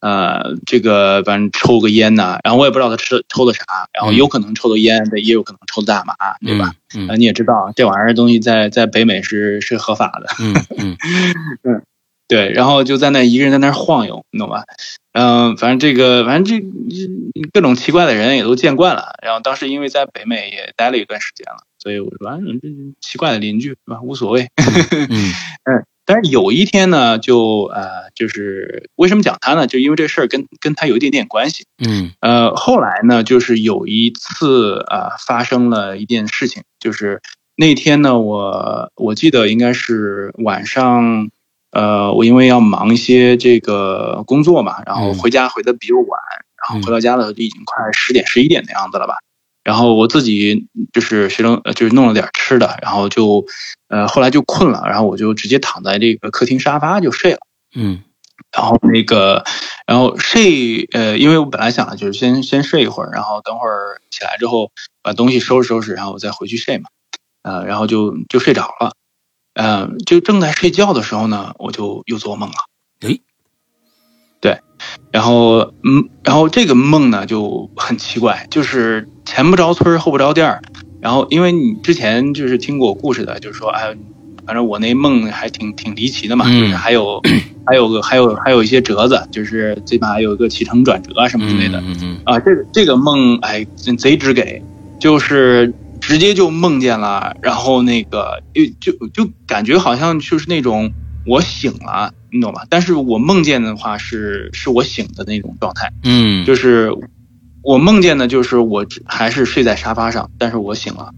[0.00, 6.72] 呃，这个反正抽个烟呐，然后我也不知道他吃抽的啥，然后有可能抽的烟，也有可能抽的大麻，对吧？
[6.96, 10.26] 嗯，你也知道这玩意儿东西在在北美是是合法的。
[10.40, 10.96] 嗯嗯
[11.64, 11.82] 嗯，
[12.30, 14.62] 对，然后就在那一个人在那晃悠，你懂吧？
[15.12, 16.64] 嗯，反正这个反正这
[17.52, 19.16] 各种奇怪的人也都见惯了。
[19.22, 22.68] 然后当时因为在北美也待了一段时间了，所以我说，反正这
[23.00, 24.00] 奇怪的邻居是吧？
[24.00, 24.48] 无所谓。
[25.10, 25.32] 嗯
[25.64, 25.84] 嗯。
[26.06, 29.68] 但是有一天呢，就呃，就是为什么讲他呢？
[29.68, 31.66] 就因为这事儿跟跟他有一点点关系。
[31.86, 37.20] 嗯，呃，后来呢，就是有一次呃，发生了一件事情，就是
[37.54, 41.30] 那天呢，我我记得应该是晚上，
[41.72, 46.20] 呃，我因为要忙一些这个工作嘛，然后回家回的比较晚，
[46.68, 49.14] 然后回到家了就已经快十点十一点的样子了吧。
[49.62, 53.44] 然后我自己就是学生，就是弄了点吃的，然后就，
[53.88, 57.38] 呃，后来就困了，然后我就直接躺在这个客厅沙发就睡了。
[57.76, 58.02] 嗯，
[58.56, 59.44] 然后那个，
[59.86, 66.88] 然后睡，呃，因为我本来想就是先先睡一会儿，然后等会儿起来之后把东西收拾收拾，然后我再回去睡嘛。
[67.42, 68.92] 呃，然后就就睡着了。
[69.60, 72.54] 嗯，就正在睡觉的时候呢，我就又做梦了。
[73.00, 73.20] 诶，
[74.40, 74.60] 对，
[75.10, 79.08] 然后嗯，然后这个梦呢就很奇怪，就是。
[79.26, 80.60] 前不着村后不着店儿
[81.00, 83.96] 然后因为你之前就是听过我故事的，就是说，哎，
[84.44, 87.22] 反正我那梦还挺挺离奇的嘛，就是还有
[87.64, 91.80] 还有个还有还有一些折子，就是最起码有一个起承转折什么之类的。
[91.80, 93.64] 嗯嗯啊，这个这个梦哎
[93.96, 94.60] 贼直给，
[94.98, 100.92] 就是直接就梦见了，然后那个就就就感觉好像就是那种
[101.26, 102.66] 我醒了，你懂吧？
[102.68, 105.92] 但是我梦见的话是是我醒的那种状态。
[106.04, 106.92] 嗯，就是。
[107.62, 111.12] 我梦见的就是我还是睡在沙发上，但是我醒了，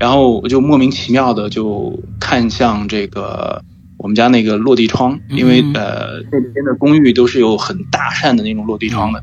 [0.00, 3.62] 然后我就莫名其妙的就看向这个
[3.96, 9.22] 我们家那个落地窗，因为呃那边的公寓都是有很大扇的那种落地窗的，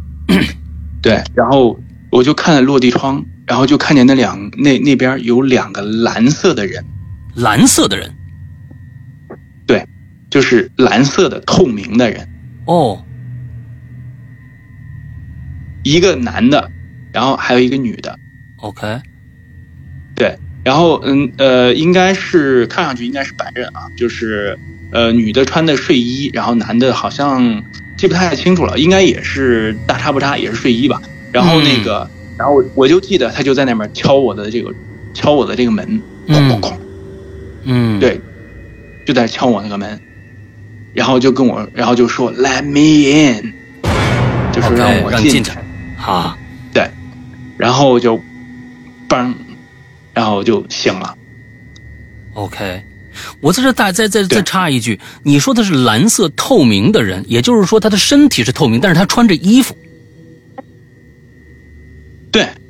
[1.02, 1.78] 对，然后
[2.12, 6.86] 我就看了落地窗，然后就看见那两那那边有两个蓝色的人，
[7.36, 8.14] 蓝色的人，
[9.66, 9.88] 对，
[10.30, 12.28] 就是蓝色的透明的人，
[12.66, 13.04] 哦。
[15.84, 16.70] 一个男的，
[17.12, 18.20] 然后还有一个女的
[18.58, 19.02] ，OK，
[20.14, 24.60] 对，然后嗯呃，应该是看上去应该是白人啊，就是
[24.92, 27.64] 呃女的穿的睡衣，然后男的好像
[27.98, 31.02] 记不太清楚了，应该也是大差不差，也是睡衣吧。
[31.32, 34.74] 然后那个，然后我就记得他就在那边敲我的这个
[35.14, 36.74] 敲我的这个门，哐哐哐，
[37.64, 38.20] 嗯，对，
[39.06, 40.00] 就在敲我那个门，
[40.94, 43.54] 然后就跟我，然后就说 Let me in，
[44.52, 45.52] 就是让我进去。
[45.98, 46.36] 啊，
[46.74, 46.90] 对，
[47.58, 48.20] 然后就，
[49.08, 49.34] 嘣，
[50.14, 51.16] 然后就醒了。
[52.34, 52.82] OK，
[53.40, 59.76] 我在这再再再再插一句，你说的是蓝色透明的人，也就是说他的身体是透明，但是他穿着衣服。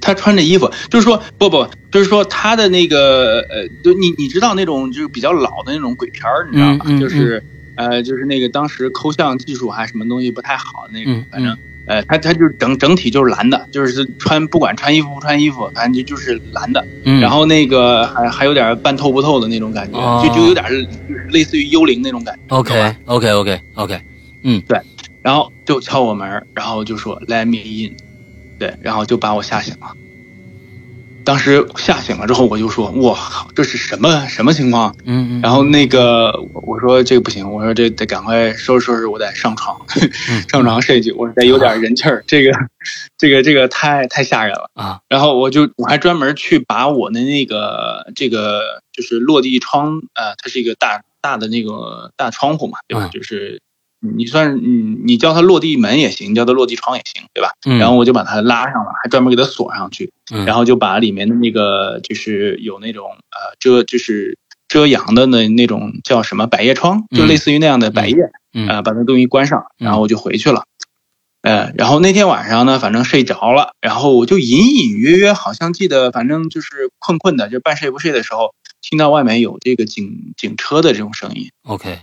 [0.01, 6.85] 对他穿着衣服，就是说不不，就是说他的那个呃，就你你知道那种就是比较老的那种鬼片你知道吧？
[6.99, 7.43] 就是
[7.75, 11.57] 呃，就是那个当时抠像技术还什么东西不太好那种，反正。
[11.87, 16.85] 呃，他他就是整整体就是蓝的，就是穿不管穿衣服不穿衣服，反正就就是蓝的。
[17.03, 17.19] 嗯。
[17.19, 20.63] 然后那个还还有点半透不透的那种感觉，就就有点
[21.09, 22.55] 就是类似于幽灵那种感觉。
[22.55, 23.99] OK OK OK OK，
[24.43, 24.79] 嗯，对。
[25.23, 27.95] 然后就敲我门，然后就说 Let me in，
[28.61, 29.87] 对，然后就把我吓醒了。
[31.25, 35.41] 当时吓醒了之后，我就说：“我靠，这是什么什么情况？”嗯嗯。
[35.41, 39.75] 然后那个我说这个不行，我说这得赶快收拾收拾，我得上床，
[40.47, 42.23] 上床睡去，我得有点人气儿。
[42.27, 42.51] 这个，
[43.17, 44.99] 这个，这个太太吓人了啊！
[45.09, 53.09] 然后我就我还专门去把我的那个这个就是落地窗，呃，它是一个大大的那个大窗户嘛，对吧？
[53.11, 53.59] 就是。
[54.01, 57.51] 你算是你你叫它落地门也行，叫它落地窗也行，对吧？
[57.65, 57.77] 嗯。
[57.77, 60.11] 然后我就把它拉上了，还专门给它锁上去。
[60.33, 60.45] 嗯。
[60.45, 64.37] 然后就把里面的那个就是有那种呃遮就是
[64.67, 68.15] 遮阳的那那种叫什么百叶窗，就类似于那样的百叶，
[68.53, 68.67] 嗯。
[68.67, 70.63] 啊，把那东西关上，然后我就回去了。
[71.43, 81.49] 呃，然后那天晚上呢，反正睡着了，然后我就隐隐约约好像记得，反正就是困困的，就半睡不睡的时候，听到外面有这个警警车的这种声音。
[81.63, 82.01] OK。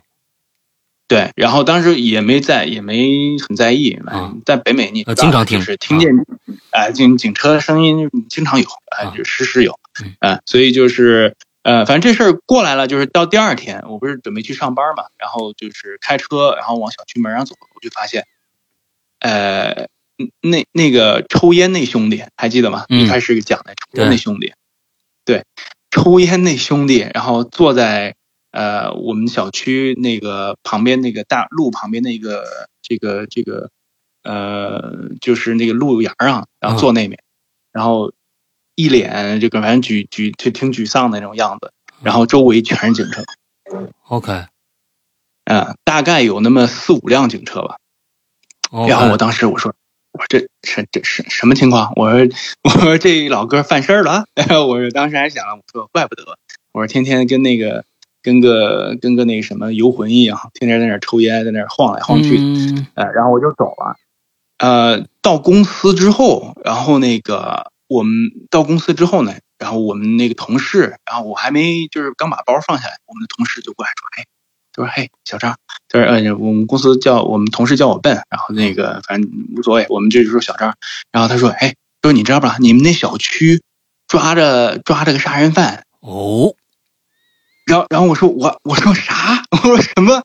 [1.08, 3.98] 对，然后当时也没在，也没很在意。
[4.44, 6.12] 在北美，你经常听，是听见，
[6.70, 9.80] 哎，警警车的声音经常有，哎，就时时有，
[10.20, 18.26] 嗯，所以就是，呃，反正这事儿过来了，就是到第二天，我不是准备去上班嘛，然后就是开车，然后往小区门上走，我就发现，
[19.20, 19.88] 呃，
[20.42, 22.84] 那那个抽烟那兄弟还记得吗？
[22.90, 24.52] 一开始讲的抽烟那兄弟，
[25.24, 25.42] 对，
[25.90, 28.14] 抽烟那兄弟，然后坐在。
[28.50, 32.44] 呃，我们小区那个旁边那个大路旁边那个
[32.80, 33.70] 这个这个，
[34.22, 37.22] 呃，就是那个路沿啊，然后坐那边，
[37.72, 38.12] 然后
[38.74, 43.22] 一脸这个反正沮沮挺挺沮丧的那种样子，然后周围全是警车。
[44.08, 44.46] OK，
[45.44, 47.76] 嗯，大概有那么四五辆警车吧。
[48.88, 49.74] 然后我当时我说，
[50.12, 51.92] 我说这这这什什么情况？
[51.96, 54.24] 我说我说这老哥犯事儿了。
[54.66, 56.24] 我说当时还想了，我说怪不得，
[56.72, 57.84] 我说天天跟那个。
[58.28, 62.36] 跟个跟个那个什么游魂一样，天天在那抽烟，在那晃来晃去，
[62.94, 63.96] 呃，然后我就走了。
[64.58, 74.26] 呃，到公司之后，然后那个我们到公司之后呢，然后我们那个同事，然后我还没就是刚把包放下来，我们的同事就过来说，哎，
[74.74, 75.56] 他说，嘿，小张，
[75.88, 80.74] 他说，呃，我们公司叫我们同事叫我笨，然后那个反正无所谓，我们这就说小张。
[81.10, 83.62] 然后他说，哎，说你知道吧，你们那小区
[84.06, 86.54] 抓着抓着个杀人犯哦。
[87.68, 89.42] 然后然后我说我我说啥？
[89.52, 90.22] 我说什么？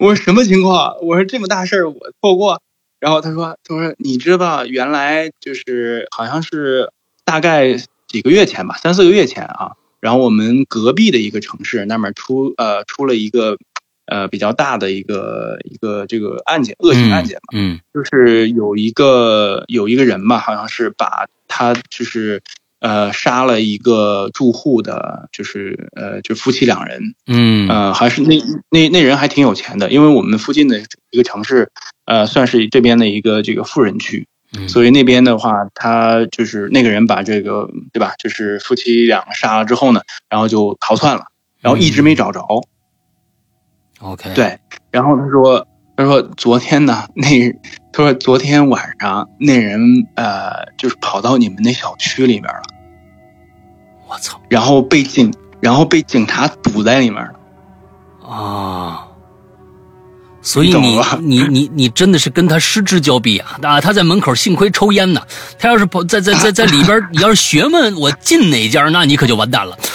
[0.00, 0.96] 我说什么情况？
[1.02, 2.60] 我说这么大事儿我错过。
[2.98, 6.90] 然后他说他说你知道原来就是好像是
[7.24, 7.76] 大概
[8.08, 9.72] 几个月前吧，三四个月前啊。
[10.00, 13.56] 然后我们隔壁的一个城市那边出呃出了一个
[14.06, 22.42] 呃比较大的一个一个这个案件恶性案件嘛，嗯，就是有一个有一个人吧，好像是把他就是。
[22.80, 28.40] 呃，杀了一个住户的，就是呃，就夫妻两人，嗯，呃，还是那
[28.70, 31.70] 那那人还挺有钱的，因为我们附近的一个城市，
[32.06, 34.26] 呃，算是这边的一个这个富人区，
[34.66, 41.24] 所以那边的话，他就是那个人把这个对吧，就是夫妻两个杀了之后呢，然后就逃窜了，
[41.60, 42.44] 然后一直没找着。
[44.00, 44.58] OK，对，
[44.90, 45.66] 然后他说。
[45.96, 47.26] 他说：“昨天呢，那
[47.92, 52.62] 他说昨天晚上那人呃，就是跑到你们那小区里面了。
[54.08, 54.40] 我操！
[54.48, 58.28] 然后被警，然后被警察堵在里面了。
[58.28, 59.08] 啊！
[60.42, 63.58] 所以你你你你真的是跟他失之交臂啊！
[63.62, 65.20] 啊，他在门口幸亏抽烟呢，
[65.58, 69.76] 他要是跑在在在在里边，你要是学问，我进哪家，那你可就完蛋了。”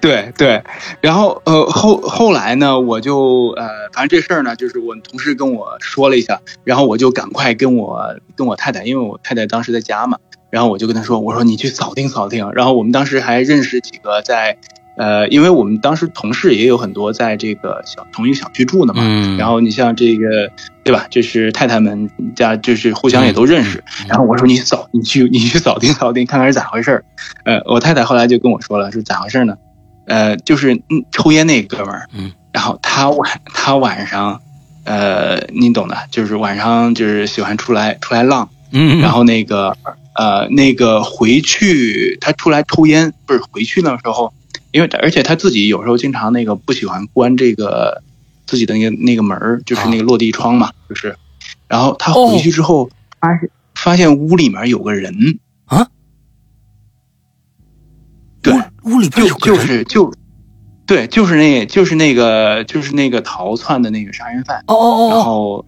[0.00, 0.62] 对对，
[1.00, 10.18] 然后呃后后来呢，我就呃反正这事儿呢，就是我同事跟我说了一下，然后我就赶快跟我跟我太太，因为我太太当时在家嘛，
[10.50, 14.58] 然后我就跟她说，我说你去扫听扫听，然后我们当时还认识几个在
[15.00, 19.02] 呃，因为我们当时同事也有很多在这个小同一个小区住的嘛，
[19.38, 20.52] 然后你像这个
[20.84, 27.04] 对吧，就是太太们家就是互相也都认识，然后我说你扫你去你去扫听扫听看看是咋回事儿，
[27.44, 29.56] 呃，我太太后来就跟我说了是咋回事呢？
[30.04, 34.42] 呃，就是嗯，抽烟那哥们儿，嗯，然后他晚他晚上，
[34.84, 39.74] 呃，你懂的，就是晚上就是喜欢出来出来浪，嗯，然后那个
[40.14, 44.32] 呃那个回去他出来抽烟，不是回去那时候，
[44.72, 48.02] 因为而且他自己有时候经常那个不喜欢关这个
[48.46, 51.16] 自己的那个那个门儿，就是那个落地窗嘛，就是，
[51.68, 55.88] 然后他回去之后发现发现屋里面有个人啊。
[58.42, 58.54] 对，
[58.84, 60.12] 屋里边有就是就，
[60.86, 64.64] 对，就是那，就是那个，就是那个逃窜的那个杀人犯。
[64.66, 65.10] 哦哦哦。
[65.10, 65.66] 然后，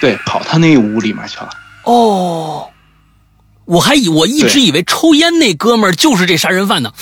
[0.00, 1.50] 对，跑他那屋里面去了。
[1.84, 2.68] 哦，
[3.64, 6.92] 我还以我一直以为抽烟那哥们儿就是这杀人犯呢。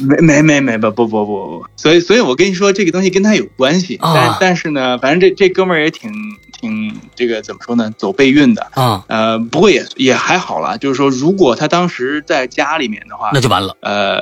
[0.00, 6.10] 没没没没不不不不不，所以所以我跟你说这个东西跟他有关系，但但是呢，反正这这哥们儿也挺
[6.52, 14.18] 挺这个怎么说呢，走背运的啊，呃，不过也也还好了，就是说如果他当时在家里面的话，那就完了，呃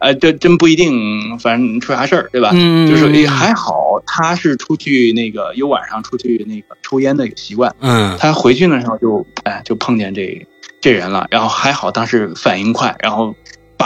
[0.00, 2.50] 呃，这真不一定，反正出啥事儿对吧？
[2.52, 10.46] 嗯，就是也还好，他是出去那个有晚上出去那个抽烟的一个习惯，嗯，他回去的时候就哎就碰见这
[10.80, 13.34] 这人了，然后还好当时反应快，然后。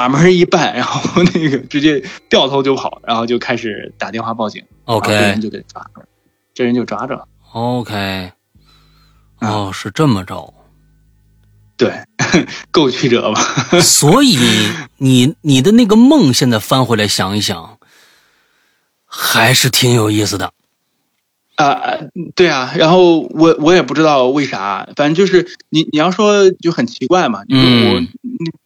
[0.00, 4.64] 把门一绊，然后 那个直接掉头就跑，然后就开始打电话报警。
[4.86, 6.06] OK，这人就给抓着了，
[6.54, 7.28] 这人就抓着了。
[7.52, 8.32] OK，
[9.40, 10.54] 哦，是这么着。
[11.76, 11.92] 对，
[12.72, 13.42] 够曲折吧？
[13.82, 14.38] 所以
[14.96, 17.76] 你你的那个梦，现在翻回来想一想，
[19.04, 20.50] 还是挺有意思的。
[21.56, 21.98] 啊，
[22.34, 28.08] 对啊，然后我我也不知道为啥，反正就是你你要说就很奇怪嘛，嗯，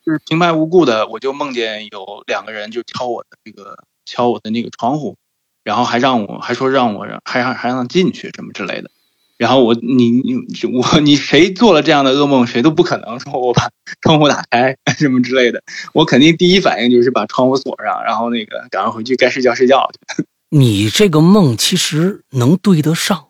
[0.04, 5.16] 是平白无故的，我就梦见有两个人就敲我的这个敲我的那个窗户，
[5.64, 8.90] 然后还让我还说让我还让还让进去什么之类的，
[9.36, 10.34] 然后我你你
[10.72, 13.68] 我你谁做了这样的噩梦，谁都不可能说我把
[14.02, 20.24] 窗户打开 什么之类的，我肯定第一反应就是把窗户锁上，然后那个赶快回去该睡觉睡觉去。
[20.50, 23.26] 你这个梦其实能对得上，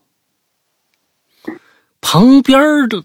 [2.07, 2.61] 旁边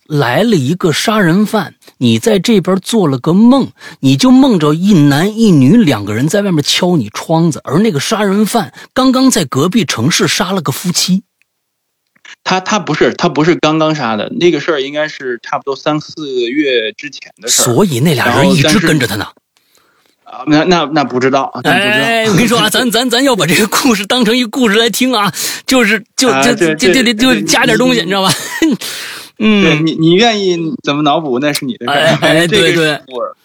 [0.08, 11.24] 来了一个杀人犯，你在这边做了个梦，你就梦着一男一女两个人在外面敲你窗子，而那个杀人犯刚刚在隔壁城市杀了个夫妻。
[12.44, 17.66] 他他不是他不是刚刚杀的那个事儿，应该是差不多三四个月之前的事儿。
[17.66, 19.28] 所以那俩人一直跟着他呢。
[20.32, 25.34] 啊，那那那不知道，哎，我跟你说啊，咱咱咱要把这个故事当成一个故事来听啊，
[25.66, 28.32] 就是就就就就得就加点东西，你知道吧？
[29.40, 33.36] 嗯，你你愿意怎么脑补那是你的事儿，哎， 对对，我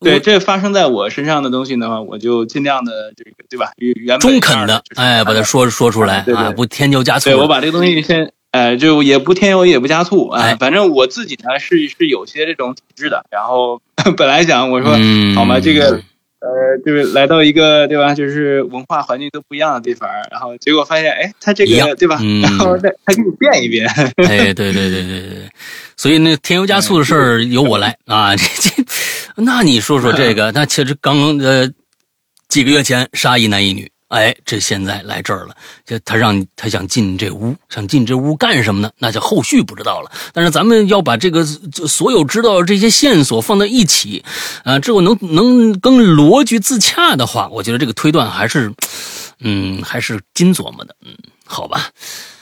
[0.00, 3.70] 对这发生在我身上的东西的话，我就尽量的这个对吧？
[3.78, 7.30] 原中肯的，哎，把它说说出来啊，不添油加醋。
[7.30, 13.24] 对我把这个东西先呃，就也不添油也不加醋啊、哎反正我自己呢是是有些这种体质的。
[13.30, 13.80] 然后
[14.16, 16.00] 本来想我说、嗯好嘛，这个
[16.40, 25.48] 呃，就是来到一个对吧，就是文化环境都不一样的地方，然后结果发现，哎，他这个对吧，嗯然后再他给你变一变，哎，对对对对对对，
[25.96, 28.84] 所以那添油加醋的事儿由我来啊，这这，
[29.36, 31.70] 那你说说这个，那其实刚呃
[32.48, 35.56] 几个月前杀一男一女，哎，这现在来这儿了，
[35.86, 38.90] 这他让他想进这屋，想进这屋干什么呢？
[38.98, 40.12] 那就后续不知道了。
[40.34, 41.42] 但是咱们要把这个
[41.72, 44.22] 这所有知道的这些线索放在一起，
[44.64, 48.70] 啊，之后能能跟逻辑自洽的话，我觉得这个推断还是，
[49.40, 51.88] 嗯，还是金琢磨的，嗯，好吧，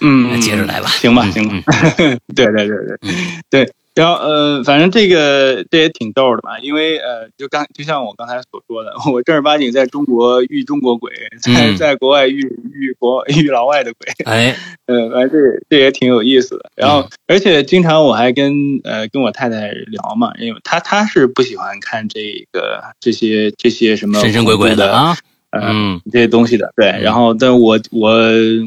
[0.00, 0.90] 嗯，那接着来吧。
[0.90, 1.72] 行吧，嗯行吧。
[1.98, 2.98] 嗯， 对对对对。
[3.02, 3.42] 嗯。
[3.48, 3.72] 对。
[3.94, 11.12] 然后呃，反正这个这也挺逗的吧，因为呃，就刚就像我刚才所说的， 我正儿八经在中国遇中国鬼，
[11.42, 12.40] 在嗯在国外遇
[12.72, 15.38] 遇国遇老外的鬼，哎， 呃，反正这
[15.68, 16.70] 这也挺有意思的。
[16.76, 25.16] 然后，而且经常我还跟呃跟我太太聊嘛，因为她她是不喜欢看这个这些这些什么神神鬼鬼的，啊，
[25.50, 26.72] 呃嗯这些东西的。
[26.76, 28.12] 对，然后但我我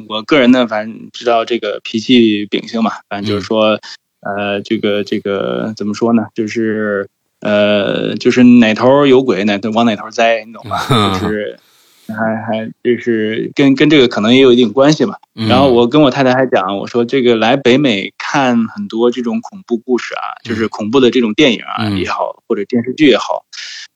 [0.09, 3.79] 我个人呢，反正知道这个脾气秉性嘛，反正就是说，
[4.25, 7.09] 呃，这个这个怎么说呢，就是。
[7.45, 10.79] 呃，就是哪头有鬼，哪头往哪头栽，你懂吗？
[11.19, 11.59] 就是
[12.07, 15.17] 还还就是跟跟这个可能也有一定关系嘛。
[15.35, 23.43] 嗯然后我跟我太太还讲，我说这个来北美看很多这种恐怖故事啊，就是恐怖的这种电影啊嗯也好，或者电视剧也好，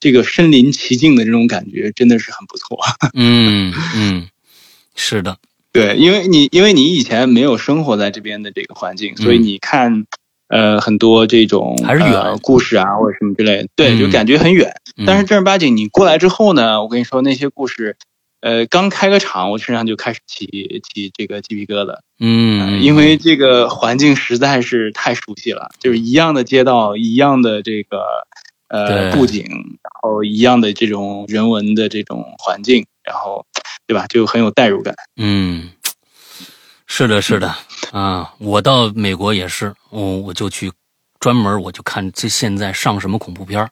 [0.02, 2.78] 这个身临其境的这种感觉真的是很不错。
[3.16, 4.28] 嗯嗯，
[4.94, 5.38] 是的，
[5.78, 10.06] 对，因为你因为你以前没有生活在这边的这个环境，所以你看。
[10.50, 14.74] 呃，很多这种嗯还是远呃、故事啊，或者什么之类的，对，嗯就感觉很远。
[14.96, 17.98] 嗯但是正儿八经你过来之后呢，我跟你说那些故事，
[18.40, 20.46] 呃，刚开个场，我身上就开始起
[20.88, 21.98] 起这个鸡皮疙瘩。
[22.22, 28.06] 嗯，因为这个环境实在是太熟悉了，就是一样的街道，一样的这个
[28.70, 33.46] 呃布景，然后一样的这种人文的这种环境，然后
[33.88, 34.94] 对吧，就很有代入感。
[35.16, 35.72] 嗯，
[36.86, 37.56] 是的，是的
[37.92, 40.72] 啊，我到美国也是，我我就去
[41.20, 43.70] 专门我就看这现在上什么恐怖片儿。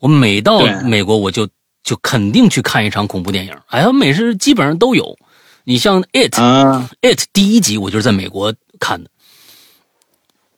[0.00, 1.48] 我每到美国我就
[1.82, 5.16] 就肯定去看一场恐怖电影，哎呀，美式基本上都有。
[5.64, 9.10] 你像 It、啊，It 第一集我就是在美国看的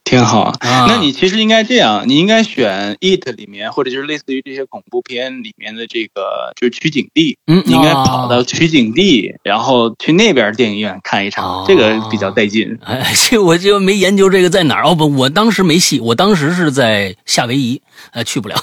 [0.07, 0.55] 挺好。
[0.61, 12.79] 啊，那你其实应该这样，你应该选《It》里面，或者就是类似于这些恐怖片里面的这个就是取景地，嗯，你应该哦跑到取景地，然后去那边电影院看一场，哦这个比较带劲。
[12.85, 17.83] 哎，这我就没研究这个在哪儿哦不，我当时没戏，我当时是在夏威夷，
[18.13, 18.55] 呃，去不了。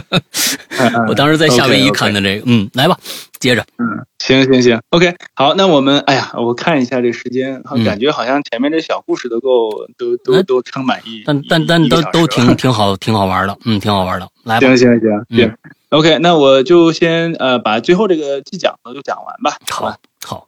[1.08, 2.98] 我当时在夏威夷看的这个，嗯，来吧，
[3.40, 7.84] 接着，嗯，行行行，OK，好，那我们，哎呀，我看一下这时间，嗯。
[7.84, 12.26] 感觉好像前面这小故事都够，都都哎都撑满意，但但一但都都。
[12.26, 15.36] 挺 挺好，挺好玩的，嗯，挺好玩的，来行行行嗯。
[15.38, 15.54] 行
[15.90, 19.56] ，OK，那我就先呃把最后这个既讲的就讲完吧。
[19.70, 20.47] 好好，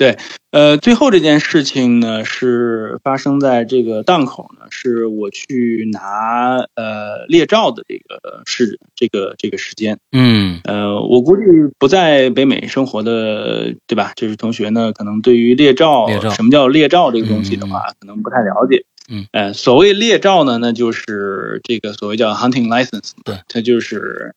[0.00, 0.16] 好，
[0.50, 9.98] 呃，最后这件事情呢，是发生在这个档口呢，是我去拿呃猎照的这个是这个这个时间。
[10.12, 11.42] 嗯呃，我估计
[11.78, 14.12] 不在北美生活的，对吧？
[14.16, 18.84] 就是同学呢，可能对于猎照，猎照什么叫猎照这个东西的话，可能不太了解。
[19.10, 24.34] 嗯，呃，所谓猎照呢，那就是这个所谓叫 hunting license，对，它就是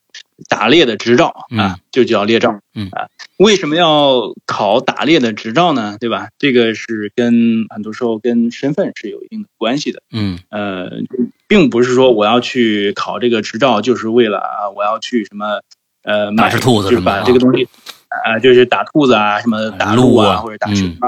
[0.49, 2.59] 打猎的执照嗯啊，就叫猎照。
[2.73, 3.07] 嗯啊，
[3.37, 5.97] 为什么要考打猎的执照呢？
[5.99, 6.29] 对吧？
[6.39, 10.01] 这个是跟很多时候跟身份是有一定的关系的。
[10.11, 10.89] 嗯呃，
[11.47, 15.61] 并不是说我要去考这个执照，就是为了啊，我要去什么
[16.03, 17.67] 呃买打只兔子就是把这个东西
[18.25, 21.07] 啊、就是打兔子啊，什么打鹿啊鹿啊，或者打熊啊、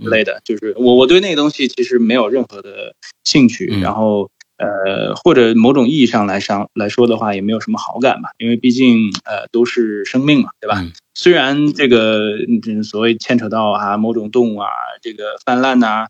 [0.00, 0.40] 之类的。
[0.44, 10.80] 就是我我对那个东西其实没有任何的兴趣，嗯然后呃或者某种意义上来上来说的话，也没有什么好感吧，因为毕竟呃都是生命嘛，对吧？
[10.80, 14.68] 嗯虽然这个嗯所谓牵扯到啊某种动物啊
[15.02, 16.06] 这个泛滥呐、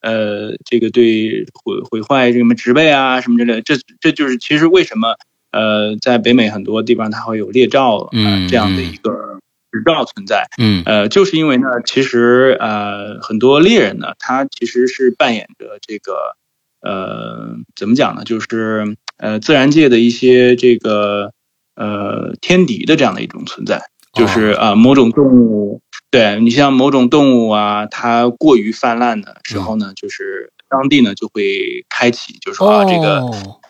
[0.00, 5.14] 呃，这个对毁毁坏这什么植被啊什么之类的，这这就是其实为什么
[5.52, 9.38] 呃在北美很多地方它会有猎照啊、嗯这样的一个
[9.76, 10.82] 执照存在，嗯。
[10.86, 16.36] 呃，就是因为呢，其实呃很多猎人呢，他其实是扮演着这个
[16.80, 21.32] 呃怎么讲呢，就是呃自然界的一些这个
[21.74, 23.82] 呃天敌的这样的一种存在。
[24.14, 33.60] 就是呃某种动物，对你像某种动物啊，它过于泛滥的时候呢，就是当地呢就会开启，就是说啊，这个哦。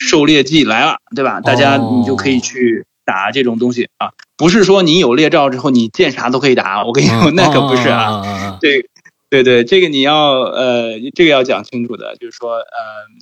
[0.00, 1.40] 狩猎季来了，对吧？
[1.40, 8.88] 大家哦你就可以去打这种东西啊，不是说你有猎照之后你见啥都可以打，我跟你说 那可不是啊，对，
[9.30, 12.64] 对对，这个你要呃，这个要讲清楚的，就是说呃，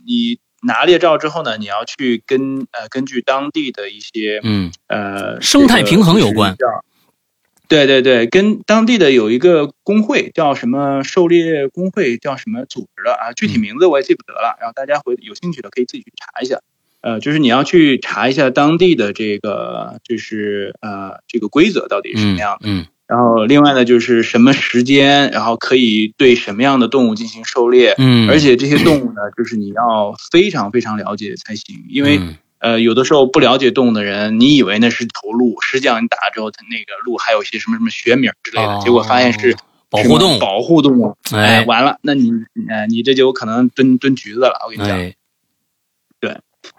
[0.07, 6.57] 你拿猎照之后呢，你要去跟呃根据当地的一些嗯呃生态平衡有关。
[7.69, 13.33] 对对对，跟当地的有一个工会叫什么狩猎工会，叫什么组织的啊？
[13.33, 14.59] 具体名字我也记不得了。
[14.61, 16.61] 然后大家回有兴趣的可以自己去查一下。
[17.03, 22.61] 呃，就是你要去查一下当地的这个，就是呃这个规则到底是什么样的。
[22.65, 22.87] 嗯。
[23.07, 27.95] 然后另外呢，就是什么时间，然后可以对什么样的动物进行狩猎。
[27.99, 28.31] 嗯。
[28.31, 32.21] 而且这些动物呢，就是你要非常非常了解才行，因为。
[32.63, 39.57] 呃，有的时候不了解动物的人，你以为那是头鹿，实际上你打了之后，它那个鹿还有一些什么什么学名之类的，结果发现是
[39.91, 40.39] 保护动物。
[40.39, 42.31] 保护动物，哎，完了，那你，
[42.69, 44.61] 呃，你这就有可能蹲蹲局子了。
[44.65, 45.17] 我跟你讲，对，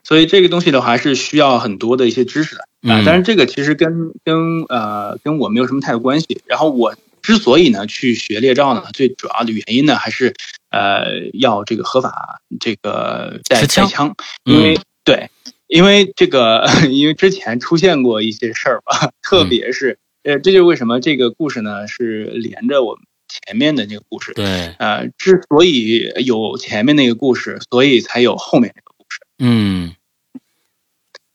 [0.04, 3.04] 所以这个东西的话是需要很多的一些知识的啊。
[3.06, 6.41] 但是这个其实跟跟呃跟我没有什么太多关系。
[6.45, 10.34] 然后我之所以呢去学猎照呢，最主要的原因呢还是
[10.70, 15.30] 呃要这个合法这个带带枪，因为对。
[15.68, 24.34] 因为这个， 因为之前出现过一些事儿吧，特别是，呃，这就是为什么这个故事呢是连着我们前面的那个故事。
[24.36, 24.45] 对，
[24.78, 28.93] 呃，之所以有前面那个故事，所以才有后面这个。
[29.40, 29.96] 嗯，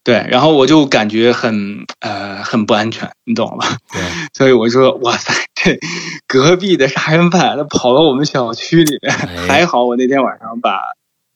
[0.04, 3.76] 对，然后我就感觉很呃很不安全，你懂了吧？
[3.92, 5.78] 对， 所以我说，哇塞，这
[6.26, 9.12] 隔壁的杀人犯他跑到我们小区里面，
[9.46, 10.80] 还好我那天晚上把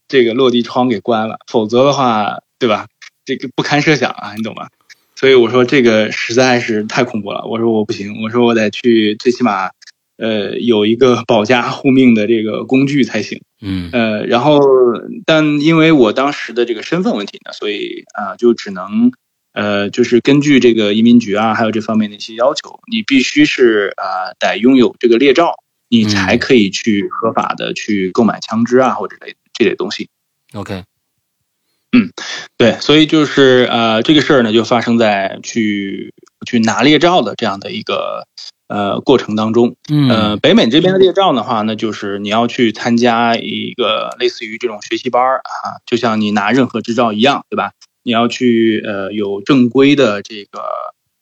[0.08, 2.86] 这个落地窗给关了，否则的话，对吧？
[3.24, 4.68] 这个不堪设想啊，你懂吗？
[5.14, 7.44] 所以我说这个实在是太恐怖了。
[7.46, 9.70] 我说我不行，我说我得去，最起码，
[10.16, 13.40] 呃，有一个保家护命的这个工具才行。
[13.62, 13.88] 嗯。
[13.92, 14.60] 呃，然后，
[15.24, 19.12] 但因为我当时的这个身份问题呢，所以啊，就只能，
[19.52, 25.54] 呃，就是根据这个移民局啊，还有这方面的一些要求，你必须是啊，得拥有这个猎照，
[25.88, 30.08] 你才可以去合法的去购买枪支啊，或者类这类东西。
[30.54, 30.84] OK。
[31.94, 32.10] 嗯，
[32.56, 36.14] 对，所以就是呃，这个事儿呢，就发生在去
[36.46, 38.26] 去拿猎照的这样的一个
[38.72, 39.76] 呃过程当中。
[39.90, 47.72] 嗯，呃，北美这边的猎照的话呢，就是你要去参加一个类似于这种学习班儿啊，就像你拿任何执照一样，对吧？
[48.02, 50.62] 你要去呃有正规的这个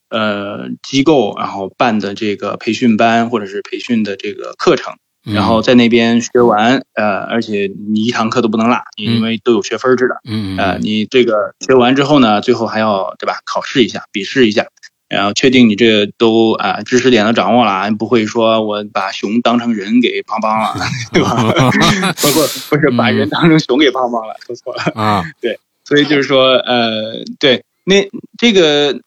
[0.09, 4.95] 呃机构，然后办的这个培训班或者是培训的这个课程。
[5.23, 10.15] 然后在那边学完，呃，而且你一堂课都不能落，因为都有学分制的。
[10.25, 13.35] 嗯呃，你这个学完之后呢，最后还要对吧？
[13.45, 14.65] 考试一下，笔试一下，
[15.11, 20.75] 然后确定你这个都啊知识点都掌握了，不会说我把熊当成人给帮帮了，
[21.13, 21.35] 对吧？
[22.23, 25.25] 包括不是把人当成熊给帮帮了，说错了啊。
[25.41, 28.09] 对，所以就是说，呃，对，那
[28.39, 29.01] 这个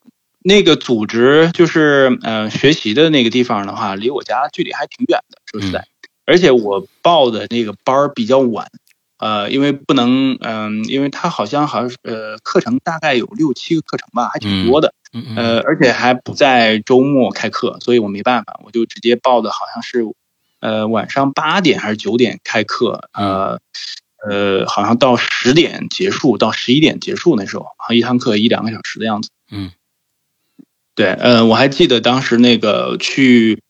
[0.44, 5.86] 那个组织就是呃学习的那个地方的话，离我家距离还挺远的，说实在。
[6.26, 8.66] 而且我报的那个班儿比较晚，
[9.24, 14.94] 呃，因为不能，嗯，因为他好像好像是，呃，课程大概有六七个课程吧，还挺多的，
[15.38, 20.04] 呃，而且还不在周末开课，所以我没办法，我就直接报的好像是，
[20.60, 23.60] 呃，晚上八点还是九点开课，呃，
[24.30, 29.72] 呃，好像到十点结束，到十一点结束那时候，好像一堂课一两个小时的样子，嗯，
[30.96, 33.62] 对，呃，我还记得当时那个去。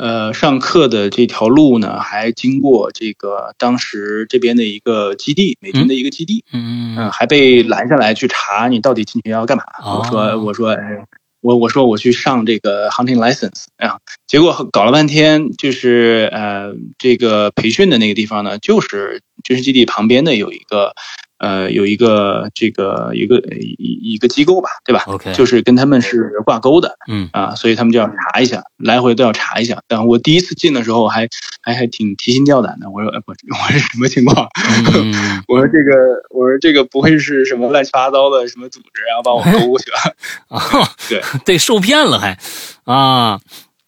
[0.00, 9.64] 呃，上课的这条路呢，还经过这个当时这边的一个基地，美军的一个基地，嗯嗯，还被拦下来去查你到底进去要干嘛。
[9.84, 11.04] 我说，我说，哎，
[11.42, 20.94] 我我说我去上这个 hunting license，啊，结果搞了半天，就是呃，这个培训的那个地方呢，就是军事基地旁边的有一个。
[21.40, 29.80] 呃，有一个这个一个一一个机构吧，对吧？OK，就是跟他们是挂钩的，嗯啊，所以他们就要查一下，来回都要查一下。
[29.88, 31.26] 但我第一次进的时候还
[31.62, 34.46] 还还挺提心吊胆的，我说，我我是什么情况？
[35.48, 40.14] 我说这个，我说这个不会是什么乱七八糟的什么组织，然后把我勾过去了？
[40.54, 40.60] 啊，
[41.08, 42.38] 对对，受骗了还
[42.84, 43.40] 啊？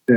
[0.06, 0.16] 对。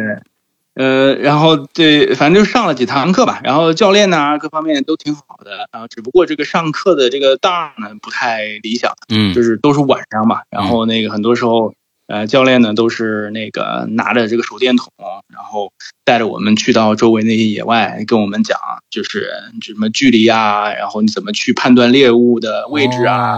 [0.76, 11.73] 呃，然后对，反正就上了几堂课吧，然后教练呢，各方面都挺好的，然后只不过这个上课的这个档呢不太理想，嗯，就是都是晚上嘛，然后那个很多时候，
[12.07, 14.91] 呃，教练呢都是那个拿着这个手电筒，
[15.34, 15.71] 然后
[16.03, 18.59] 带着我们去到周围那些野外，跟我们讲
[18.89, 19.30] 就是
[19.61, 23.38] 什么距离啊，然后你怎么去判断猎物的位置啊，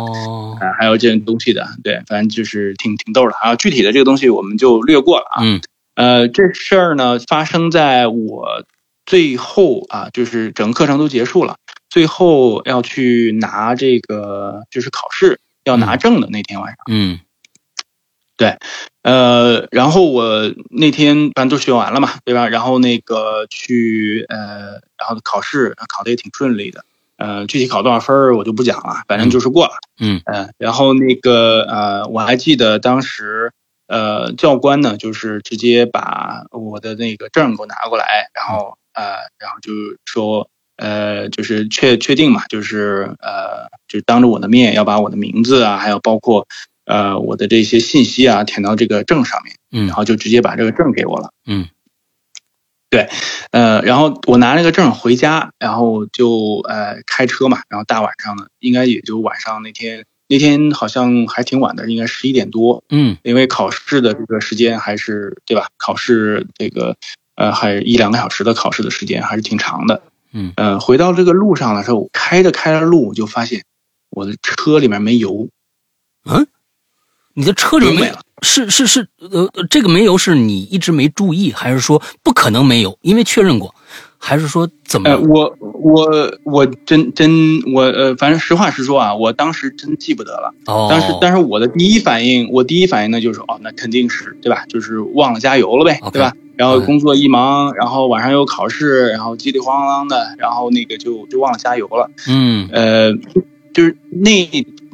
[0.60, 3.36] 啊，还有这些东西的，对，反正就是挺挺逗的。
[3.44, 5.62] 啊，具体的这个东西我们就略过了啊，嗯。
[5.98, 8.64] 呃，这事儿呢发生在我
[9.08, 11.58] 最后啊，就是整个课程都结束了，
[11.90, 16.78] 最后要去拿这个就是考试要拿证的那天晚上。
[16.92, 17.20] 嗯，
[18.38, 18.58] 对，
[19.02, 22.48] 呃，然后我那天反正都学完了嘛，对吧？
[22.48, 26.86] 然后那个去呃，然后考试考的也挺顺利的，
[27.18, 29.72] 呃，具体考多少分我就不讲了，反正就是过了。
[30.00, 33.52] 嗯嗯，然后那个呃，我还记得当时
[33.88, 39.04] 呃，教官呢就是直接把我的那个证给我拿过来，然后呃，
[39.40, 39.72] 然后就
[40.06, 46.48] 说呃，就是确确定嘛，就是呃，就是当着我的面要把我的名字啊，还有包括。
[46.90, 51.68] 呃，我的这些信息啊，填到这个证上面，嗯，然后就直接把这个证给我了，嗯，
[52.90, 53.10] 对，
[53.52, 65.68] 呃，然后我拿那个证回家，然后就呃开车嘛，然后大晚上的，应该也就晚上那天那天好像还挺晚的，应该十一点多，嗯，因为考试的这个时间还是对吧？
[65.78, 66.96] 考试这个
[67.36, 70.02] 呃还一两个小时的考试的时间还是挺长的，
[70.34, 73.64] 嗯，呃，回到这个路上的时候，开着开着路，我就发现
[74.10, 75.48] 我的车里面没油，
[76.26, 76.48] 嗯。
[77.40, 78.12] 你的车里没
[78.42, 82.98] 是是是呃，这个没油是你一直没注意，还是说不可能没有？
[83.04, 83.76] 因为确认过，
[84.18, 85.16] 还是说怎么？
[85.18, 90.54] 我我我真真我呃，反正实话实说啊，我当时真记不得了。
[90.66, 90.88] 哦。
[90.90, 94.66] 但是但是我的第一反应，我第一反应呢就是哦，那肯定是对吧？
[94.68, 96.34] 就是忘了加油了呗，对吧？
[96.56, 102.10] 然后工作一忙，然后晚上又考试，然后叽里咣啷的，然后那个就就忘了加油了。
[102.28, 102.68] 嗯。
[102.72, 103.14] 呃。
[103.74, 104.32] 就是那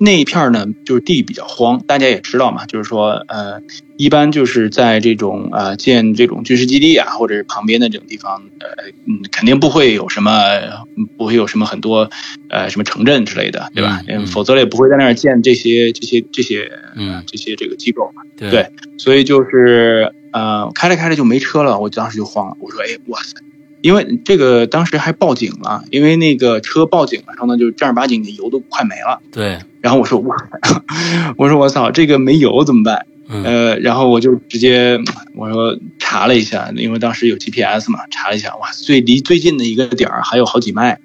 [0.04, 3.62] 那一片呢，就是地比较荒，大家也知道嘛，就是说，呃，
[3.95, 8.68] 一般就是在这种呃建这种军事基地啊，或者是旁边的这种地方，呃，
[9.08, 10.34] 嗯，肯定不会有什么，
[11.18, 12.10] 不会有什么很多，
[12.49, 14.01] 呃，什么城镇之类的，对吧？
[14.10, 18.24] 嗯，否则也不会在那儿建这些这些这些，嗯，这些这个机构嘛。
[18.51, 23.38] 对，所以就是呃，开着开着就没车了，我当时就慌了，我说，哎，哇塞！
[23.82, 29.22] 因为这个当时还报警了，因为那个车报警了，然后呢，就正儿八经的油都快没了。
[29.32, 29.60] 对。
[29.84, 30.34] 然后我说我，
[31.38, 33.06] 我说我操，这个没油怎么办？
[33.44, 35.00] 呃，然后我就直接
[35.36, 41.00] 我说查了一下，因为当时有 GPS 嘛，查了一下，哇，最离最近的一个点儿还有好几迈。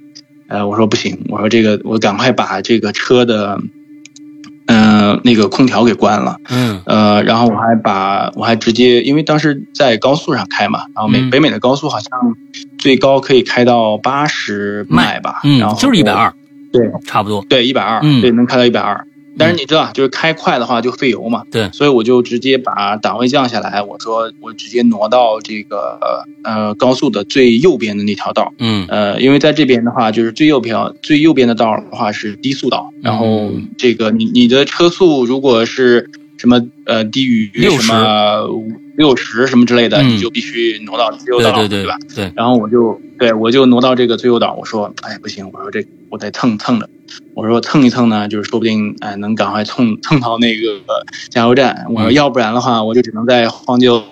[0.49, 3.61] 呃，我说不行，我说这个我赶快把这个车的。
[4.71, 6.37] 嗯，那个空调给关了。
[6.51, 12.11] 嗯，呃，然后我还把我还直接，因为当时在高速上开嘛，然后美北美的高速好像
[12.77, 16.35] 最高可以开到八十迈吧，嗯，然后就是一百二，
[16.73, 19.07] 对，差不多，对，一百二，对，能开到一百二。
[19.41, 37.93] 但是你知道，就是开快的话就费油嘛，对，所以我就直接把档位降下来，我说我直接挪到这个呃高速的最右边的那条道，嗯，呃，因为在这边的话，就是最右边最右边的道的话是低速道，然后这个你你的车速如果是什么呃低于六十
[38.99, 41.97] 六十什么之类的，你就必须挪到最右道，对对对，吧？
[42.17, 46.91] 对，然后我就对我就挪到这个最右道，我说哎不行，我说这我得蹭蹭着。
[47.35, 50.81] 我说蹭一蹭呢，就是说不定哎能赶快蹭蹭到那个
[51.31, 51.87] 加油站。
[51.91, 54.03] 我说要不然的话，我就只能在荒郊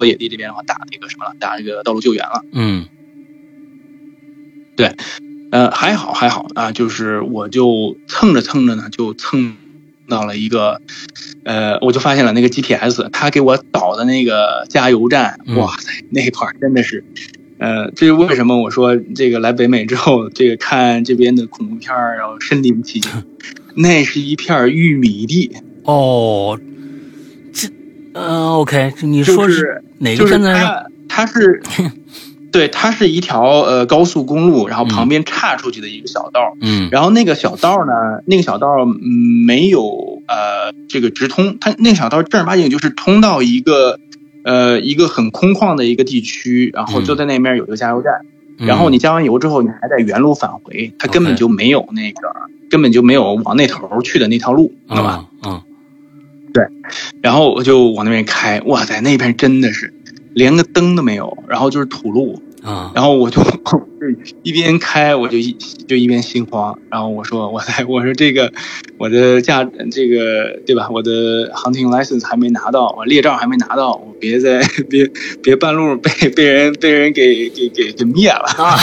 [0.00, 2.42] 野地这边的话打那个什么了，打那个道路救援了。
[2.52, 2.86] 嗯，
[4.76, 4.96] 对，
[5.52, 9.56] 呃还好还好啊，就是我就蹭着蹭着呢，就蹭
[10.08, 10.80] 到了一个
[11.44, 17.04] 呃，我就发现了那个 GPS，他给我导的那个加油站，哇塞，那块真的是。
[17.58, 23.10] 呃，这是为什么我说这个来北美之后，这个看这边的恐怖片儿，然后身临其境。
[23.74, 26.58] 那是一片玉米地哦，
[27.52, 27.68] 这
[28.12, 30.52] 呃，OK，你说是哪个片子？
[30.52, 31.62] 它它是，
[32.52, 36.56] 对，它是一条呃高速公路，然后旁边岔出去的一个小道。
[36.60, 37.92] 嗯，然后那个小道呢，
[38.26, 43.98] 那个小道嗯没有呃这个直通，它那个小道正儿八经就是通到一个。
[44.48, 48.12] 呃，一个很空旷的一个地区，然后就在那面有一个加油站，
[48.58, 52.28] 然后你加完油之后，你还得原路返回，它根本就没有那个，
[52.70, 55.26] 根本就没有往那头去的那条路，知道吧？
[55.44, 55.62] 嗯，
[56.54, 56.64] 对，
[57.20, 59.92] 然后我就往那边开，哇塞，那边真的是
[60.36, 62.40] 连个灯都没有，然后就是土路。
[62.62, 63.80] 啊，然后我就 就
[64.42, 65.52] 一边开，我就一
[65.86, 66.76] 就一边心慌。
[66.90, 68.52] 然后我说，我在，我说这个
[68.98, 69.62] 我的驾
[69.92, 70.88] 这个对吧？
[70.90, 74.60] 我的 hunting license 还没拿到，我猎照还没拿到，我别在
[74.90, 75.08] 别
[75.40, 78.76] 别半路被被人被人给给给给灭了啊！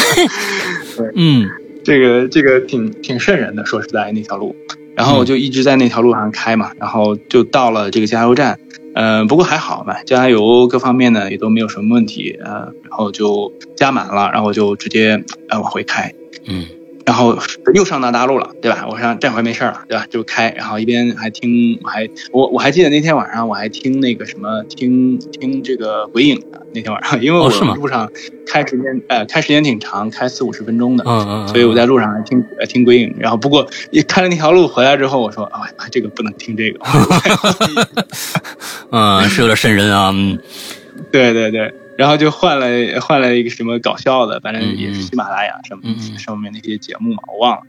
[1.16, 1.49] 嗯，
[1.84, 4.56] 这个这个挺挺瘆人的，说实在那条路。
[4.95, 8.58] 然后我就一直在那条路上开嘛，然后就到了这个加油站。
[8.95, 16.13] 嗯，不过还好吧，加油各方面呢也都没有什么问题，呃，然后就加满了，然后就直接呃往回开，
[16.45, 16.67] 嗯，
[17.06, 17.38] 然后
[17.74, 18.88] 又上到大陆了，对吧？
[18.89, 20.06] 我想这回没事了，对吧？
[20.10, 28.10] 就开，然后一边还听，我还我我还记得那天晚上我还听那个什么，听听这个鬼影的那天晚上， 因为我路上
[28.47, 33.14] 开时间，呃，开时间挺长，开四五十分钟的，嗯嗯，所以我在路上还听呃听鬼影。
[33.20, 36.80] 然后不过一开了那条路回来之后，我说啊，这个不能听这个，
[38.91, 40.39] 嗯，是有点瘆人啊，嗯，
[41.12, 41.74] 对 对对。
[41.97, 45.83] 然后就换了换了一个什么搞笑的，反正也是喜马拉雅什么
[46.17, 47.61] 上面那些节目嘛，我忘了。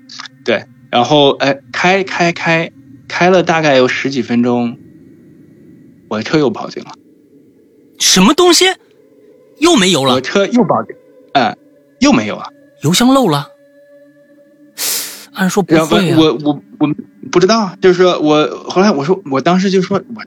[0.45, 2.71] 对，然后哎，开开开
[3.09, 4.79] 开了大概有十几分钟，
[6.09, 6.93] 我的车又报警了。
[7.99, 8.67] 什么东西？
[9.59, 10.15] 又没油了？
[10.15, 10.97] 我车又报警，
[11.33, 11.57] 嗯，
[12.01, 12.49] 又没有了，
[12.83, 13.49] 油箱漏了。
[15.33, 16.17] 按说不会啊。
[16.19, 16.95] 我我我
[17.31, 20.23] 不知道，就是说我后来我说，我当时就说，我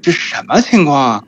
[0.00, 1.24] 这什么情况？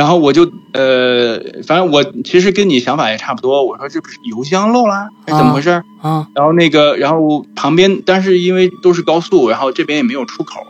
[0.00, 3.66] 然后我就呃，反正我其实跟你想法也差不多。
[3.66, 5.82] 我说这不是油箱漏了，是怎么回事？
[6.00, 10.62] 啊，然后那个，然后旁边，但是因为都是高速，然后这边也没有出口，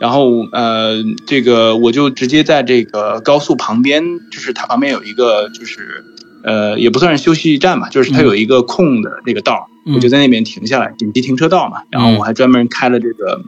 [0.00, 6.04] 然后呃，这个我就直接在这个高速旁边，就是它旁边有一个，就是
[6.44, 9.66] 呃，也不算是休息站吧，就是它有一个空的那个道，
[9.96, 11.78] 我就在那边停下来，紧急停车道嘛。
[11.90, 13.42] 然后我还专门开了这个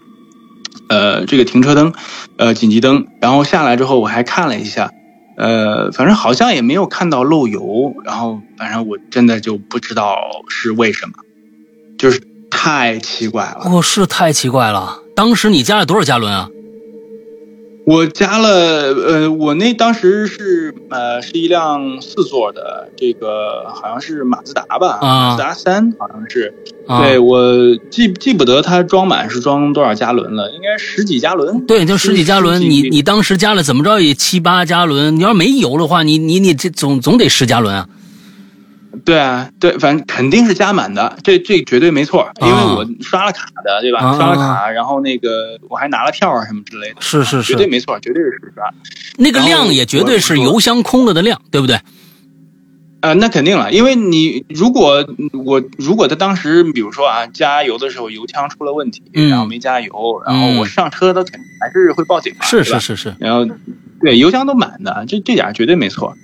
[0.89, 1.93] 呃这个停车灯，
[2.39, 3.07] 呃紧急灯。
[3.21, 4.91] 然后下来之后，我还看了一下。
[5.39, 10.19] 呃，反正好像也没有看到漏油，然后反正我真的就不知道
[10.49, 11.13] 是为什么，
[11.97, 12.21] 就是
[12.51, 13.61] 太奇怪了。
[13.65, 14.99] 哦，是太奇怪了。
[15.15, 16.49] 当时你加了多少加仑啊？
[17.89, 26.53] 我加了，呃，我那当时是呃是一辆四座的，这个好像是马自达吧，马自达三好像是。
[26.87, 27.41] 对我
[27.91, 31.65] 记记不得它装满是装多少加仑了，应该十几加仑。
[31.65, 32.61] 对，就十几加仑。
[32.61, 37.89] 你你当时加了怎么着也七八加仑，你要是没油的话，你你你这总总得十加仑啊。
[39.05, 44.01] 对啊，对，反正肯定是加满的，这这绝对没错，因为我刷了卡的，对吧？
[44.17, 48.65] 刷了卡，然后那个我还拿了票啊什么之类的，是是是，绝对没错，绝对是实刷。
[49.17, 51.79] 那个量也绝对是油箱空了的量，对不对？
[53.01, 63.47] 呃，那肯定了，因为你如果我如果他当时比如说啊加油的时候油枪出了问题，然后没加油，然后我上车他肯定还是会报警嘛，是是是是，然后
[64.01, 66.17] 对油箱都满的，这这点绝对没错。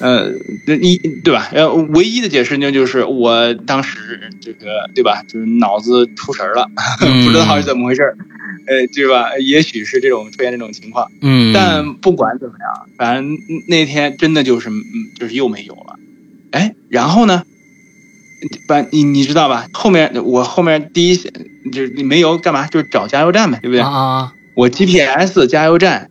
[0.00, 0.30] 呃，
[0.76, 1.48] 一对吧？
[1.52, 6.68] 呃，唯一的解释呢，就是我当时这个对吧，就是脑子出神了，
[7.00, 8.16] 不知道是怎么回事儿
[8.66, 9.36] 呃，对吧？
[9.38, 11.10] 也许是这种出现这种情况。
[11.20, 13.36] 嗯，但不管怎么样，反正
[13.66, 14.82] 那天真的就是，嗯，
[15.18, 15.98] 就是又没油了。
[16.52, 17.42] 哎，然后呢？
[18.68, 19.66] 把你你知道吧？
[19.72, 22.68] 后面我后面第一就是你没油干嘛？
[22.68, 23.80] 就是找加油站呗，对不对？
[23.80, 26.08] 啊，我 GPS 加油站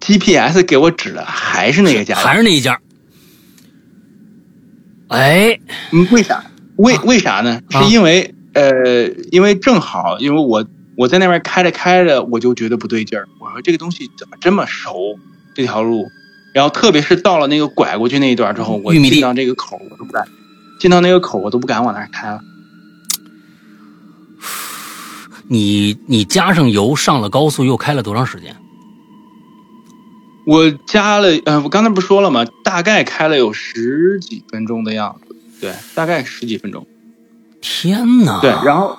[0.00, 2.78] ，GPS 给我指的还是那个加油，还是那一家。
[5.08, 5.58] 哎，
[5.92, 6.44] 嗯，为啥？
[6.76, 7.60] 为为啥呢？
[7.70, 13.28] 是因为呃，因为正好，因为我我在那边开着开着，我就觉得不对劲儿。
[13.40, 15.18] 我说这个东西怎么这么熟？
[15.54, 16.08] 这条路，
[16.52, 20.26] 然后特别是到了那个拐过去那一段之后，我进到这个口我都不敢，
[20.80, 22.40] 进到那个口我都不敢往那儿开了。
[25.46, 28.56] 你你加上油上了高速，又开了多长时间？
[30.44, 32.44] 我加了，呃，我刚才不说了吗？
[32.62, 36.86] 大概开了有十几分钟的样子，对，大概十几分钟。
[37.60, 38.40] 天哪！
[38.40, 38.98] 对，然后，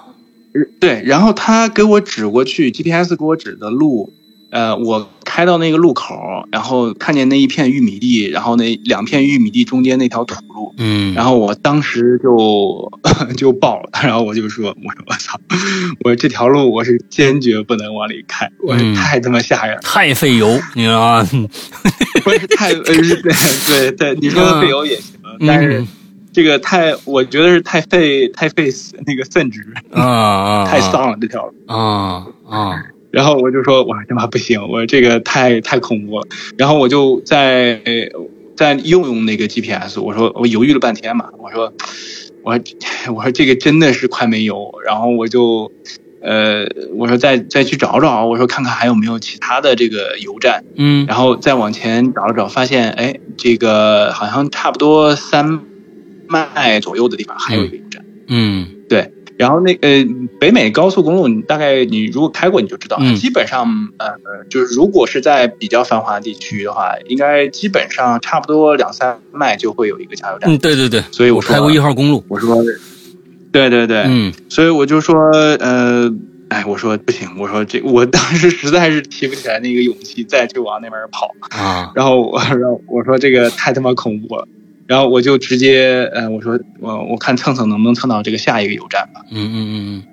[0.80, 4.12] 对，然后他给我指过去，GPS 给我指的路。
[4.52, 6.16] 呃，我开到那个路口，
[6.52, 12.92] 然后看见那一片玉米地，然后那两片玉米地中间那条土路，嗯，然后我当时就
[13.36, 15.40] 就爆了，然后我就说，我说我操，
[16.04, 21.28] 我说这条路我是坚决不能往里开，我说太他妈吓人，太费油，你知道吗？
[22.24, 25.86] 不是太呃，对对，你说的费油也行，但是
[26.32, 28.70] 这个太，我觉得是太费太费
[29.06, 32.84] 那个肾值啊啊，太丧了这条路啊啊。
[33.16, 36.28] 然后我就说，我他妈不行，我这个太太恐怖了。
[36.58, 37.80] 然后我就在
[38.58, 41.72] 在用用那个 GPS，我说我犹豫了半天嘛，我说
[42.44, 42.60] 我
[43.14, 44.70] 我说这个真的是快没油。
[44.86, 45.72] 然后我就
[46.22, 50.66] 呃我说再再去找找，我说看看还有没有其他的这个油站。
[50.76, 51.06] 嗯。
[51.08, 55.62] 然后再往前找了找，发现哎这个好像差不多三
[56.28, 58.04] 迈左右的地方还有一个油站。
[58.28, 58.75] 嗯，对。
[59.38, 60.06] 然后那呃，
[60.40, 63.68] 北美高速公路，你大概你如果开过你就知道，基本上
[63.98, 64.16] 呃，
[64.50, 70.50] 就是如果是在比较繁华地区的话，应该基本上差不多两三迈就会有一个加油站。
[70.50, 72.64] 嗯，对对对，所以我开过一号公路，我说，
[73.52, 75.16] 对对对，嗯，所以我就说，
[75.60, 76.10] 呃，
[76.48, 81.30] 哎，我说不行，我说这我当时实在是提不起来那个勇气再去往那边跑。
[81.50, 84.48] 啊，然后我然后我说这个太他妈恐怖了。
[84.88, 89.22] 然后我就直接呃我说我我看蹭蹭能不能蹭到这个下一个油站吧。
[89.32, 90.04] 嗯嗯嗯嗯，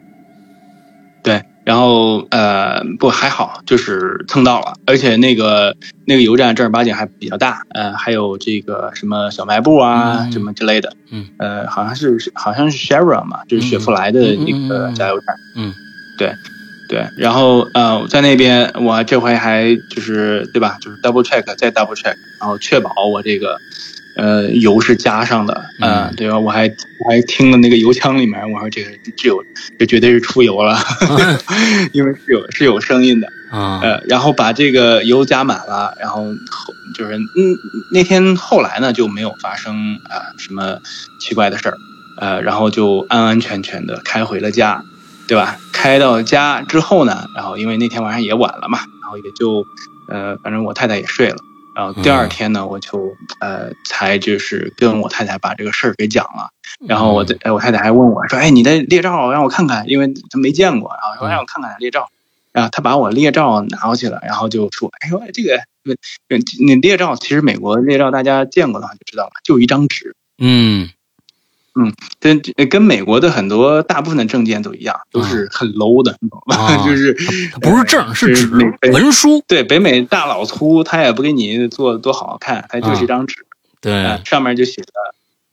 [1.23, 15.75] 对，然后呃不还好，就是蹭到了，而且那个那个油站正儿八经还比较大，呃还有这个什么小卖部啊、嗯什么之类的，嗯呃好像是好像是 Chevron 嘛，就是雪佛兰的那个加油站，嗯
[16.19, 16.33] 对
[16.89, 23.59] 对，然后呃在那边我这回还就是对吧，就是 double check 再 double check，然后确保我这个。
[24.17, 26.39] 呃，油是加上的，呃嗯对吧？
[26.39, 26.67] 我还
[27.05, 29.43] 我还听了那个油枪里面，我说这个这有
[29.79, 30.77] 这绝对是出油了，
[31.93, 37.57] 因为是有是有声音的，啊呃，然后把这个油加满了，然后后就是嗯
[37.91, 40.79] 那天后来呢就没有发生啊、什么
[41.19, 41.79] 奇怪的事儿，
[42.19, 44.85] 呃，然后就安安全全的开回了家，
[45.27, 45.57] 对吧？
[45.73, 49.67] 开到家之后呢，然后因为那天晚上也晚了嘛，然后也就
[50.07, 51.37] 呃反正我太太也睡了。
[51.75, 56.51] 然后第二天呢，我就呃才就是跟我太太把这个事儿给讲了，
[56.87, 62.09] 然后我的哎我太太还问我说，哎你的猎照让我看看，因为她没见过，然后说让我看看猎照，
[62.53, 65.63] 然后她把我猎照拿过去了，然后就说，哎呦这个
[66.59, 70.91] 你猎照其实美国猎照大家见过的话就知道了，就一张纸，嗯
[72.21, 77.15] 跟跟美国的很多大部分的证件都一样，都是很 low 的， 你就是
[77.53, 78.51] 它不是证是纸
[78.93, 83.47] 文书，对北美大老粗，他也不给你做多好看，它就是一张纸。
[83.81, 84.93] 对呃，上面就写着，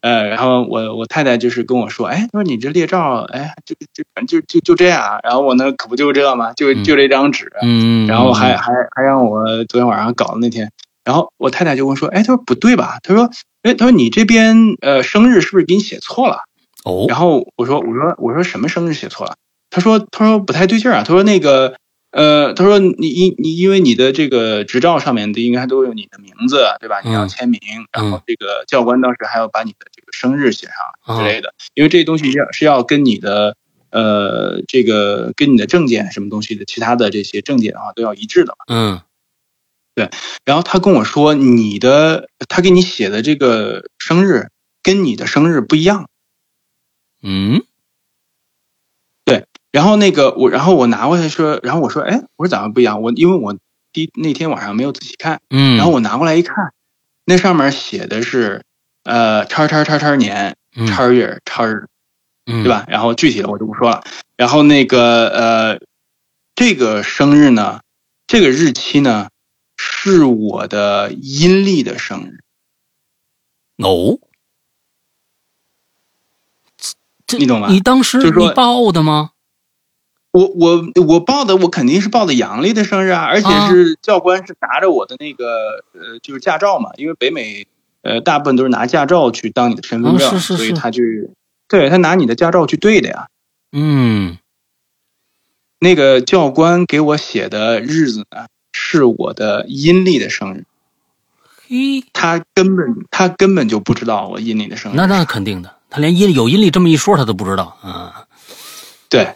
[0.02, 6.54] 呃，然后我我太太就是跟我说，哎，她说你这列照，哎，就就反正就就就这样，然后我呢可不就这吗？
[6.54, 10.72] 就嗯就这张纸，嗯，然后还还还让我昨天晚上搞的那天，
[11.10, 13.00] 然后我太太就问说，哎，她说不对吧？
[13.02, 13.32] 她说，
[13.64, 16.42] 哎，她说你这边呃生日是不是给你写错了？
[16.86, 19.36] 哦然后我说我说我说什么生日写错了？
[19.72, 21.74] 她说她说不太对劲儿啊，她说那个。
[22.12, 27.02] 呃，她说你因你因为你的这个执照上面的应该都有你的名字，对吧？
[27.06, 27.60] 你要嗯签名，
[27.92, 30.66] 然后这个教官当时还要把你的这个生日写
[31.06, 33.56] 上之类的，因为这些东西要是要跟你的
[33.92, 38.66] 呃这个跟你的证件什么东西的其他的这些证件的话都要一致的嘛。
[38.74, 39.02] 嗯
[40.46, 44.50] 然后他跟我说，你的他给你写的这个生日
[44.84, 46.08] 跟你的生日不一样。
[47.22, 47.62] 嗯
[49.26, 53.02] 对然后那个我，然后我拿过来说，然后我说，哎，我说咋么不一样？
[53.02, 53.56] 我因为我
[53.92, 56.56] 第那天晚上没有仔细看，嗯，然后我拿过来一看，
[57.26, 58.64] 那上面写的是
[59.04, 61.88] 呃叉叉叉叉年嗯叉月叉日，
[62.46, 62.70] 嗯对？
[62.70, 62.86] 吧？
[62.88, 64.04] 然后具体的我就不说了。
[64.38, 65.80] 然后那个呃，
[66.56, 67.82] 这个生日呢，
[68.26, 69.30] 这个日期呢，
[69.82, 72.40] 是我的阴历的生日。
[73.82, 74.20] 哦，
[77.26, 79.32] 这你懂吗你当时你报的吗？
[80.32, 87.66] 我我我报的我肯定是报的阳历的生日啊，而且啊是教官是拿着我的那个呃就是驾照嘛，因为北美
[88.02, 91.02] 呃大部分都是拿驾照去当你的身份证，啊是是是所以他就
[91.70, 93.30] 对他拿你的驾照去对的呀。
[93.72, 94.38] 嗯
[95.80, 100.66] 那个教官给我写的日子呢是我的阴历的生日，
[101.68, 104.96] 嘿，他根本他根本就不知道我阴历的生日。
[104.96, 108.26] 那那肯定的，他连阴有阴历这么一说他都不知道啊。
[109.10, 109.36] 对，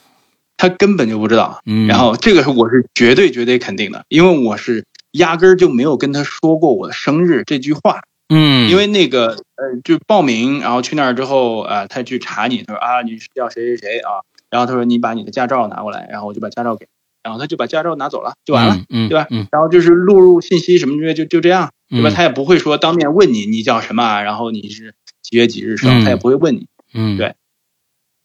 [0.58, 1.62] 他根本就不知道。
[1.66, 8.02] 嗯，然后这个是我是绝对绝对肯定的，因为我是压根儿就没有跟他说过我的生日这句话。
[8.30, 16.88] 嗯，因为那个呃，就报名，然后去那儿之后，啊，他去查你，他说啊，你是叫谁谁谁啊，然后他说你把你的驾照拿过来，然后我就把驾照给，
[17.24, 19.28] 然后他就把驾照拿走了，就完了，嗯，嗯对吧？
[19.32, 22.10] 嗯然后就是录入信息什么之类，就就这样，对吧？
[22.10, 27.36] 嗯他也不会说当面问你你叫什么啊，然后你是几月几日生，嗯他也不会问你，嗯，对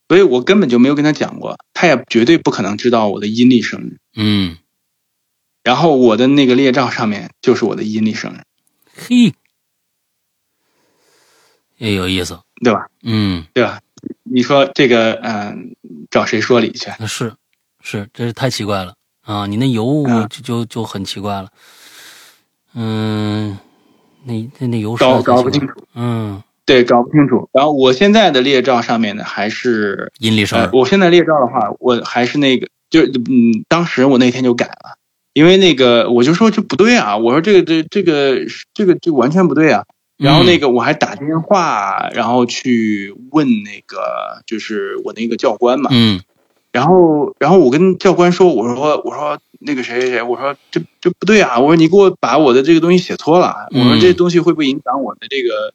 [0.08, 3.98] 所以我根本就没有跟他讲过，他也绝对不可能知道我的阴历生日。
[4.16, 4.56] 嗯，
[5.62, 8.40] 然后我的那个列照上面就是我的阴历生日，
[8.94, 9.34] 嘿，
[11.76, 12.40] 也有意思。
[12.64, 12.88] 对吧？
[13.02, 13.80] 嗯，对吧？
[14.24, 15.76] 你说这个，嗯、
[16.10, 16.90] 找谁说理去？
[17.06, 17.32] 是
[17.82, 19.46] 是，这是太奇怪了啊！
[19.46, 21.48] 你那油啊就就就很奇怪了。
[22.74, 23.56] 嗯，
[24.24, 25.74] 那那那油搞是搞不清楚。
[25.94, 27.48] 嗯，对，搞不清楚。
[27.52, 30.70] 然后我现在的列照上面呢，还是呃阴历生日，。
[30.72, 34.96] 我现在列照的话，我还是那个，就嗯，当时我那天就改了，
[35.32, 38.40] 因为那个我就说这不对啊，我说这个这这个
[38.74, 39.84] 这个就完全不对啊。
[40.18, 46.20] 然后那个我还打电话，然后去问那个就是我那个教官嘛，嗯
[46.72, 55.72] 然后然后我跟教官说，我说我说那个谁谁谁，我说这这不对啊，我说你给我把我的这个东西写错了，我说嗯这东西会不会影响我的这个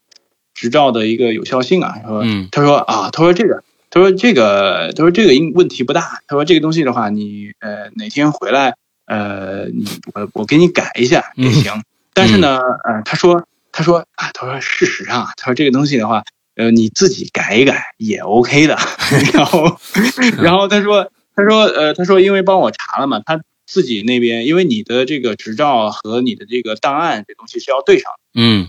[0.54, 1.96] 执照的一个有效性啊？
[2.06, 6.22] 说嗯他说啊，他说这个，他说这个，他说这个应问题不大。
[6.28, 8.76] 他说这个东西的话，你呃哪天回来，
[9.06, 11.84] 呃，你我我给你改一下也行。
[12.14, 16.24] 但是呢，呃，他说他说啊，他说事实上啊，他说这个东西的话，
[16.56, 18.78] 呃，你自己改一改也 OK 的。
[19.34, 19.78] 然后，
[20.42, 28.12] 然后他说，他说，呃，他说因为帮我查了嘛，他自己那边因为你的这个执照和你的这个档案这东西是要对上。
[28.36, 28.68] 嗯，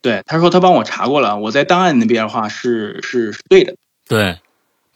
[0.00, 3.74] 对，他说他帮我查过了，我在档案那边的话是是是对的。
[4.06, 4.38] 对，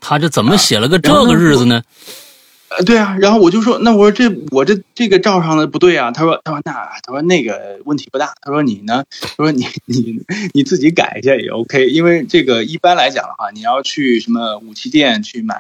[0.01, 1.83] 他这怎么写了个这个日子呢？
[2.79, 6.11] 呃，对啊，然后我就说，那我说这我这这个照上的不对啊。
[6.11, 8.33] 他说，他说那他说那个问题不大。
[8.41, 9.05] 他说你呢？
[9.21, 10.21] 他说你你
[10.53, 11.89] 你自己改一下也 OK。
[11.89, 15.57] 因为这个一般来讲的话，你要去什么武器店去买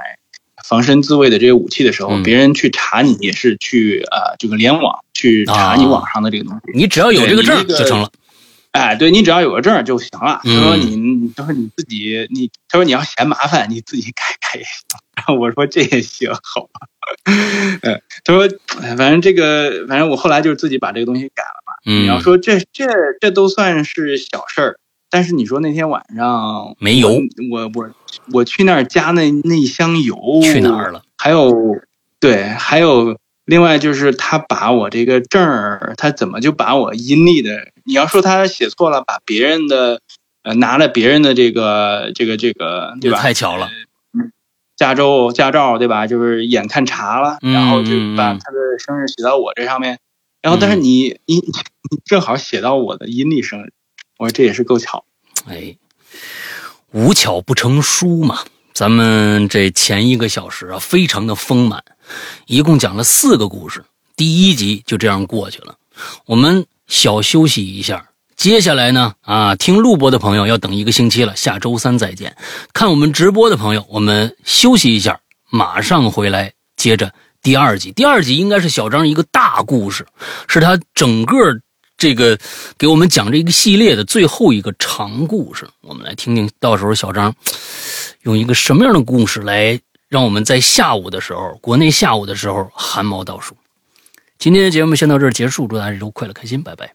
[0.65, 6.73] 防身自卫的这些武器的时候，别人去查你也是去呃这个联网去查你网上的这个东西。
[6.75, 8.11] 你只要有这个证就成了。
[8.73, 10.41] 哎，对你只要有个证就行了。
[10.43, 14.73] 他说你他说你自己你他说你要嫌麻烦，你自己改改也行。
[15.15, 16.89] 然后我说这也行，好吧。
[17.83, 18.49] 嗯， 他说，
[18.97, 21.73] 反正这个，反正我后来就是自己把这个东西改了嘛。
[21.87, 22.87] 嗯，你要说这这
[23.21, 24.77] 这都算是小事儿，
[25.11, 27.91] 但是你说那天晚上没油，我我
[28.33, 31.03] 我去那儿加那那箱油去哪儿了？
[31.19, 31.53] 还有，
[32.21, 37.69] 对，还有另外就是他把我这个证儿，他怎么就把我阴历的？
[37.85, 40.01] 你要说他写错了，把别人的
[40.45, 43.19] 呃拿了别人的这个这个这个，对吧？
[43.19, 43.69] 太巧了。
[44.77, 46.07] 加州驾照对吧？
[46.07, 49.99] 就是眼看查了，然后就把他的生日写到我这上面，
[50.41, 51.53] 然后但是你你你
[52.05, 53.73] 正好写到我的阴历生日，
[54.19, 55.05] 我说这也是够巧。
[55.47, 55.77] 哎，
[56.91, 58.41] 无巧不成书嘛。
[58.73, 61.85] 咱们这前一个小时啊，非常的丰满，
[62.47, 63.85] 一共讲了四个故事，
[64.17, 65.77] 第一集就这样过去了。
[66.27, 68.12] 我们小休息一下。
[68.43, 69.15] 接下来呢？
[69.21, 72.37] 啊，听录播的朋友要等一个星期了，下周三再见。
[72.73, 77.93] 看我们直播的朋友，我们休息一下，马上回来接着第二集。
[77.93, 80.05] 第二集应该是小张一个大故事，
[80.49, 81.37] 是他整个
[81.97, 82.37] 这个
[82.77, 85.69] 给我们讲这个系列的最后一个长故事。
[85.81, 87.33] 我们来听听，到时候小张
[88.23, 89.79] 用一个什么样的故事来
[90.09, 93.57] 让我们在下午的时候，国内下午的时候汗毛倒竖。
[94.37, 96.93] 今天的节目先到这儿结束，祝大家周快乐开心，拜拜。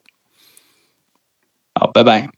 [1.77, 2.36] 好，拜拜。